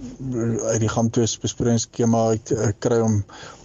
uit 0.02 0.80
die 0.82 0.90
gamtoes 0.90 1.36
besproeiingsskema 1.42 2.22
uit 2.34 2.52
uh, 2.56 2.70
kry 2.80 3.00
om 3.04 3.20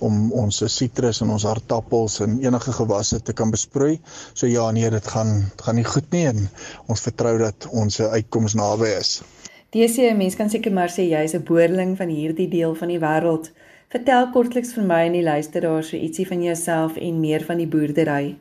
om 0.04 0.32
ons 0.44 0.58
sitrus 0.72 1.22
en 1.24 1.32
ons 1.32 1.46
aardappels 1.48 2.18
en 2.24 2.38
enige 2.42 2.72
gewasse 2.76 3.20
te 3.24 3.32
kan 3.32 3.50
besproei. 3.50 4.00
So 4.34 4.46
ja, 4.46 4.70
nee, 4.70 4.90
dit 4.90 5.08
gaan 5.14 5.32
gaan 5.64 5.80
nie 5.80 5.86
goed 5.88 6.10
nie 6.12 6.26
en 6.32 6.48
ons 6.86 7.04
vertrou 7.08 7.36
dat 7.40 7.68
ons 7.72 8.00
uitkoms 8.00 8.56
naby 8.58 8.92
is. 8.98 9.20
DC 9.76 10.12
mens 10.16 10.36
kan 10.36 10.50
seker 10.52 10.72
maar 10.72 10.92
sê 10.92 11.08
jy's 11.08 11.34
'n 11.34 11.44
boerling 11.44 11.96
van 11.96 12.08
hierdie 12.08 12.48
deel 12.48 12.74
van 12.74 12.88
die 12.88 13.00
wêreld. 13.00 13.50
Vertel 13.88 14.30
kortliks 14.30 14.72
vir 14.74 14.84
my 14.84 15.04
en 15.06 15.12
die 15.12 15.22
luisteraars 15.22 15.88
so 15.88 15.96
ietsie 15.96 16.26
van 16.26 16.42
jouself 16.42 16.96
en 16.96 17.20
meer 17.20 17.44
van 17.44 17.56
die 17.56 17.68
boerdery. 17.68 18.36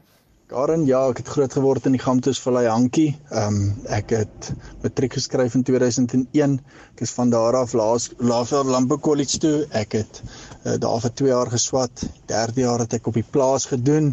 Karen, 0.46 0.84
ja, 0.86 1.00
ek 1.10 1.24
het 1.24 1.30
groot 1.34 1.54
geword 1.58 1.88
in 1.90 1.96
die 1.96 2.00
Gamtoesvallei 2.04 2.68
Hankie. 2.70 3.16
Ehm 3.34 3.56
um, 3.56 3.88
ek 3.98 4.12
het 4.14 4.50
matriek 4.84 5.16
geskryf 5.18 5.56
in 5.58 5.64
2001. 5.66 6.54
Ek 6.94 7.02
is 7.02 7.14
van 7.18 7.32
daar 7.34 7.58
af 7.58 7.74
laas 7.74 8.12
Laasveld 8.22 8.70
Landbou 8.70 9.00
College 9.08 9.40
toe. 9.42 9.56
Ek 9.74 9.96
het 9.98 10.20
uh, 10.22 10.76
daar 10.84 11.02
vir 11.02 11.16
2 11.24 11.32
jaar 11.32 11.50
geswat. 11.50 12.06
Derde 12.30 12.62
jaar 12.62 12.86
het 12.86 12.94
ek 12.94 13.10
op 13.10 13.18
die 13.18 13.26
plaas 13.26 13.66
gedoen. 13.74 14.12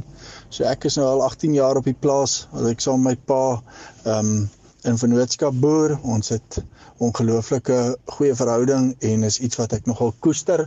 So 0.48 0.64
ek 0.72 0.88
is 0.88 0.96
nou 0.96 1.10
al 1.10 1.26
18 1.28 1.52
jaar 1.60 1.82
op 1.82 1.92
die 1.92 1.98
plaas. 2.06 2.46
Ek 2.72 2.80
saam 2.80 3.04
met 3.04 3.20
my 3.20 3.28
pa 3.28 3.44
ehm 3.52 4.32
um, 4.32 4.48
in 4.88 4.96
vennootskap 5.04 5.60
boer. 5.60 5.98
Ons 6.00 6.32
het 6.32 6.62
ongelooflike 6.98 7.78
goeie 8.16 8.35
verhouding 8.35 8.92
en 8.98 9.22
is 9.22 9.38
iets 9.38 9.57
wat 9.61 9.72
ek 9.72 9.87
nogal 9.87 10.12
koester. 10.20 10.66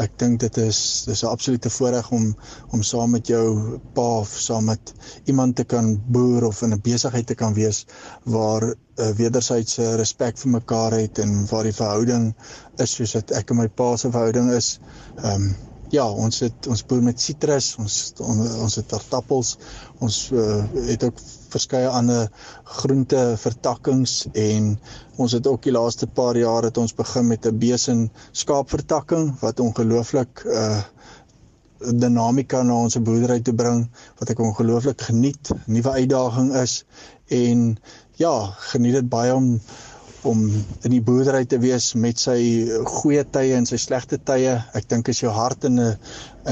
Ek 0.00 0.14
dink 0.18 0.40
dit 0.40 0.56
is 0.62 0.78
dis 1.08 1.22
'n 1.24 1.32
absolute 1.32 1.70
voorreg 1.70 2.10
om 2.10 2.36
om 2.70 2.82
saam 2.82 3.10
met 3.10 3.26
jou 3.26 3.78
pa 3.94 4.06
of 4.20 4.28
saam 4.28 4.64
met 4.64 4.94
iemand 5.24 5.56
te 5.56 5.64
kan 5.64 6.02
boer 6.06 6.44
of 6.44 6.62
in 6.62 6.72
'n 6.72 6.80
besigheid 6.80 7.26
te 7.26 7.34
kan 7.34 7.54
wees 7.54 7.86
waar 8.24 8.62
'n 8.62 8.74
uh, 9.02 9.10
wederwysige 9.10 9.96
respek 9.96 10.38
vir 10.38 10.50
mekaar 10.50 10.92
het 10.92 11.18
en 11.18 11.46
waar 11.50 11.64
die 11.64 11.78
verhouding 11.82 12.34
is 12.78 12.94
soos 12.94 13.14
wat 13.14 13.30
ek 13.30 13.50
en 13.50 13.56
my 13.56 13.68
pa 13.68 13.96
se 13.96 14.10
verhouding 14.10 14.50
is. 14.50 14.78
Ehm 15.16 15.34
um, 15.34 15.54
ja, 15.90 16.04
ons 16.10 16.40
het 16.40 16.66
ons 16.66 16.82
boer 16.86 17.02
met 17.02 17.20
sitrus, 17.20 17.74
ons 17.78 18.12
on, 18.18 18.40
ons 18.64 18.76
het 18.80 18.92
aardappels, 18.92 19.56
ons 20.02 20.30
uh, 20.32 20.64
het 20.88 21.04
ook 21.04 21.20
verskeie 21.54 21.90
ander 22.00 22.28
groente 22.78 23.22
vertakkings 23.40 24.16
en 24.32 24.74
ons 25.16 25.36
het 25.36 25.46
ook 25.50 25.62
die 25.66 25.74
laaste 25.74 26.06
paar 26.06 26.36
jaar 26.38 26.66
het 26.68 26.80
ons 26.82 26.94
begin 26.94 27.30
met 27.30 27.46
'n 27.46 27.58
besen 27.58 28.10
skaapvertakking 28.32 29.32
wat 29.40 29.60
ongelooflik 29.60 30.44
uh 30.46 30.82
dinamika 31.84 32.62
na 32.62 32.74
ons 32.74 32.96
boerdery 32.96 33.40
te 33.44 33.52
bring 33.52 33.88
wat 34.20 34.30
ek 34.32 34.40
ongelooflik 34.40 35.02
geniet, 35.08 35.50
nuwe 35.66 35.90
uitdaging 35.90 36.54
is 36.56 36.84
en 37.28 37.76
ja, 38.20 38.32
geniet 38.70 38.94
dit 39.00 39.08
baie 39.10 39.34
om 39.34 39.60
om 40.24 40.40
in 40.48 40.92
die 40.92 41.02
boerdery 41.04 41.44
te 41.48 41.58
wees 41.62 41.92
met 42.00 42.20
sy 42.20 42.38
goeie 42.88 43.24
tye 43.36 43.54
en 43.58 43.66
sy 43.68 43.78
slegte 43.80 44.18
tye. 44.30 44.56
Ek 44.76 44.88
dink 44.90 45.08
as 45.12 45.20
jou 45.22 45.32
hart 45.34 45.66
in 45.68 45.80
'n 45.80 45.96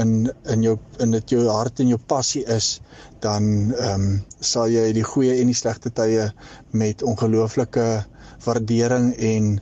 in 0.01 0.31
in 0.53 0.63
jou 0.63 0.77
in 0.99 1.11
dit 1.11 1.35
jou 1.35 1.47
hart 1.49 1.79
en 1.79 1.89
jou 1.89 1.97
passie 1.97 2.43
is, 2.45 2.81
dan 3.21 3.73
ehm 3.73 4.05
um, 4.05 4.21
sal 4.39 4.67
jy 4.67 4.91
die 4.93 5.03
goeie 5.03 5.39
en 5.41 5.47
die 5.47 5.61
slegte 5.61 5.89
tye 5.89 6.31
met 6.71 7.03
ongelooflike 7.03 8.05
waardering 8.45 9.13
en 9.17 9.59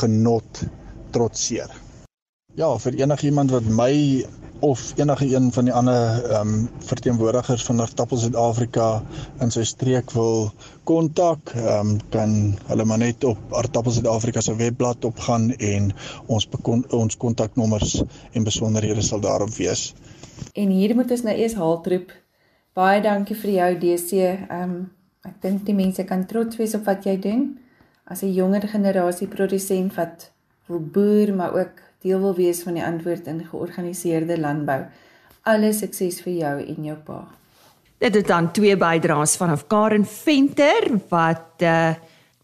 genot 0.00 0.64
trotseer. 1.12 1.70
Ja, 2.58 2.78
vir 2.78 2.94
enigiemand 2.98 3.50
wat 3.54 3.64
my 3.64 3.92
of 4.60 4.92
enige 4.96 5.34
een 5.34 5.52
van 5.52 5.64
die 5.64 5.72
ander 5.72 6.24
ehm 6.24 6.48
um, 6.48 6.68
verteenwoordigers 6.78 7.64
van 7.64 7.80
Artappel 7.80 8.16
Suid-Afrika 8.16 9.02
in 9.40 9.50
sy 9.50 9.64
streek 9.64 10.10
wil 10.10 10.50
kontak, 10.84 11.52
ehm 11.54 11.92
um, 11.92 12.00
kan 12.10 12.34
hulle 12.66 12.84
maar 12.84 12.98
net 12.98 13.24
op 13.24 13.52
Artappel 13.52 13.92
Suid-Afrika 13.92 14.40
se 14.40 14.56
webblad 14.56 15.04
opgaan 15.04 15.50
en 15.56 15.92
ons 16.26 16.48
bekon, 16.48 16.84
ons 16.90 17.16
kontaknommers 17.16 18.02
en 18.32 18.44
besonderhede 18.44 19.02
sal 19.02 19.20
daarop 19.20 19.54
wees. 19.56 19.94
En 20.54 20.68
hier 20.68 20.94
moet 20.94 21.10
ons 21.10 21.22
nou 21.22 21.36
eers 21.36 21.54
haltroep. 21.54 22.12
Baie 22.72 23.00
dankie 23.02 23.36
vir 23.36 23.50
jou 23.50 23.72
DC. 23.78 24.12
Ehm 24.12 24.62
um, 24.62 24.78
ek 25.26 25.40
dink 25.42 25.64
die 25.66 25.74
mense 25.74 26.04
kan 26.06 26.26
trots 26.26 26.56
wees 26.56 26.74
op 26.74 26.86
wat 26.86 27.04
jy 27.04 27.18
doen 27.20 27.58
as 28.08 28.22
'n 28.22 28.32
jonger 28.32 28.68
generasie 28.68 29.28
produsent 29.28 29.94
wat 29.94 30.30
wil 30.66 30.80
boer 30.80 31.34
maar 31.34 31.52
ook 31.54 31.87
deel 32.02 32.20
wil 32.20 32.34
wees 32.34 32.62
van 32.62 32.74
die 32.78 32.84
antwoord 32.84 33.26
in 33.26 33.42
georganiseerde 33.46 34.38
landbou. 34.40 34.84
Alle 35.42 35.72
sukses 35.72 36.20
vir 36.22 36.32
jou 36.32 36.54
en 36.66 36.84
jou 36.84 36.96
pa. 37.04 37.22
Dit 37.98 38.14
is 38.16 38.28
dan 38.28 38.52
twee 38.54 38.76
bydraes 38.78 39.36
vanaf 39.36 39.66
Karen 39.66 40.06
Venter 40.06 40.92
wat 41.10 41.66
uh 41.66 41.94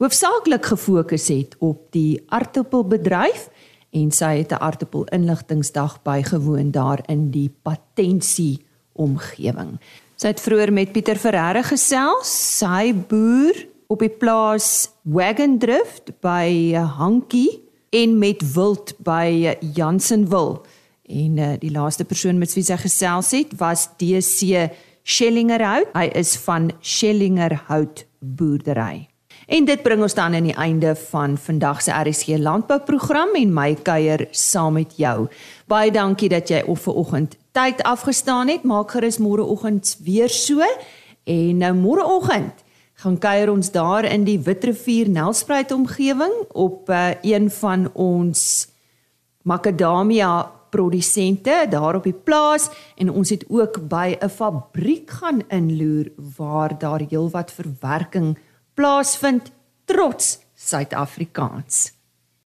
hoofsaaklik 0.02 0.66
gefokus 0.66 1.28
het 1.30 1.54
op 1.62 1.84
die 1.94 2.18
aardappelbedryf 2.34 3.46
en 3.94 4.10
sy 4.10 4.42
het 4.42 4.50
'n 4.52 4.60
aardappel 4.60 5.04
inligtingsdag 5.04 6.02
bygewoon 6.02 6.70
daar 6.70 7.00
in 7.06 7.30
die 7.30 7.50
patensie 7.62 8.66
omgewing. 8.92 9.78
Sy 10.16 10.26
het 10.26 10.40
vroeër 10.40 10.72
met 10.72 10.92
Pieter 10.92 11.16
Ferreira 11.16 11.62
gesels. 11.62 12.58
Sy 12.58 12.94
boer 12.94 13.54
op 13.86 13.98
die 13.98 14.08
plaas 14.08 14.90
Wagondrift 15.02 16.12
by 16.20 16.74
Hankie 16.74 17.63
en 17.94 18.18
met 18.18 18.42
wild 18.54 18.94
by 18.98 19.54
Jansenwil. 19.74 20.64
En 21.06 21.36
uh, 21.36 21.52
die 21.58 21.70
laaste 21.70 22.04
persoon 22.04 22.40
met 22.40 22.52
wie 22.56 22.64
sy 22.66 22.78
gesels 22.80 23.30
het 23.36 23.52
was 23.60 23.86
DC 24.00 24.66
Schellingerhout. 25.04 25.92
Hy 25.94 26.08
is 26.18 26.34
van 26.42 26.72
Schellingerhout 26.80 28.06
boerdery. 28.18 29.06
En 29.46 29.68
dit 29.68 29.82
bring 29.84 30.02
ons 30.02 30.16
dan 30.16 30.34
aan 30.34 30.48
die 30.48 30.56
einde 30.56 30.94
van 31.10 31.36
vandag 31.38 31.84
se 31.84 31.92
RSG 31.92 32.40
landbouprogram 32.40 33.36
en 33.36 33.52
my 33.54 33.74
kuier 33.76 34.26
saam 34.32 34.80
met 34.80 34.96
jou. 34.96 35.28
Baie 35.70 35.92
dankie 35.92 36.32
dat 36.32 36.48
jy 36.50 36.64
op 36.66 36.80
vanoggend 36.80 37.36
tyd 37.52 37.82
afgestaan 37.84 38.48
het. 38.48 38.64
Maak 38.64 38.96
gerus 38.96 39.20
môreoggend 39.20 39.98
weer 40.02 40.32
so. 40.32 40.64
En 41.28 41.60
nou 41.60 41.74
môreoggend 41.76 42.63
gaan 43.04 43.18
kuier 43.20 43.50
ons 43.52 43.68
daar 43.68 44.06
in 44.08 44.22
die 44.24 44.38
Witrifuur 44.40 45.10
Nelspruit 45.12 45.72
omgewing 45.74 46.32
op 46.56 46.88
uh, 46.88 47.10
een 47.20 47.50
van 47.52 47.90
ons 47.92 48.68
makadamia 49.44 50.46
produsente 50.72 51.66
daar 51.70 51.98
op 51.98 52.06
die 52.08 52.16
plaas 52.16 52.70
en 52.96 53.12
ons 53.12 53.30
het 53.30 53.44
ook 53.48 53.76
by 53.88 54.16
'n 54.16 54.28
fabriek 54.28 55.10
gaan 55.20 55.42
inloer 55.48 56.08
waar 56.36 56.78
daar 56.78 57.04
heelwat 57.10 57.52
verwerking 57.52 58.38
plaasvind 58.74 59.52
trots 59.84 60.38
Suid-Afrikaans. 60.54 61.92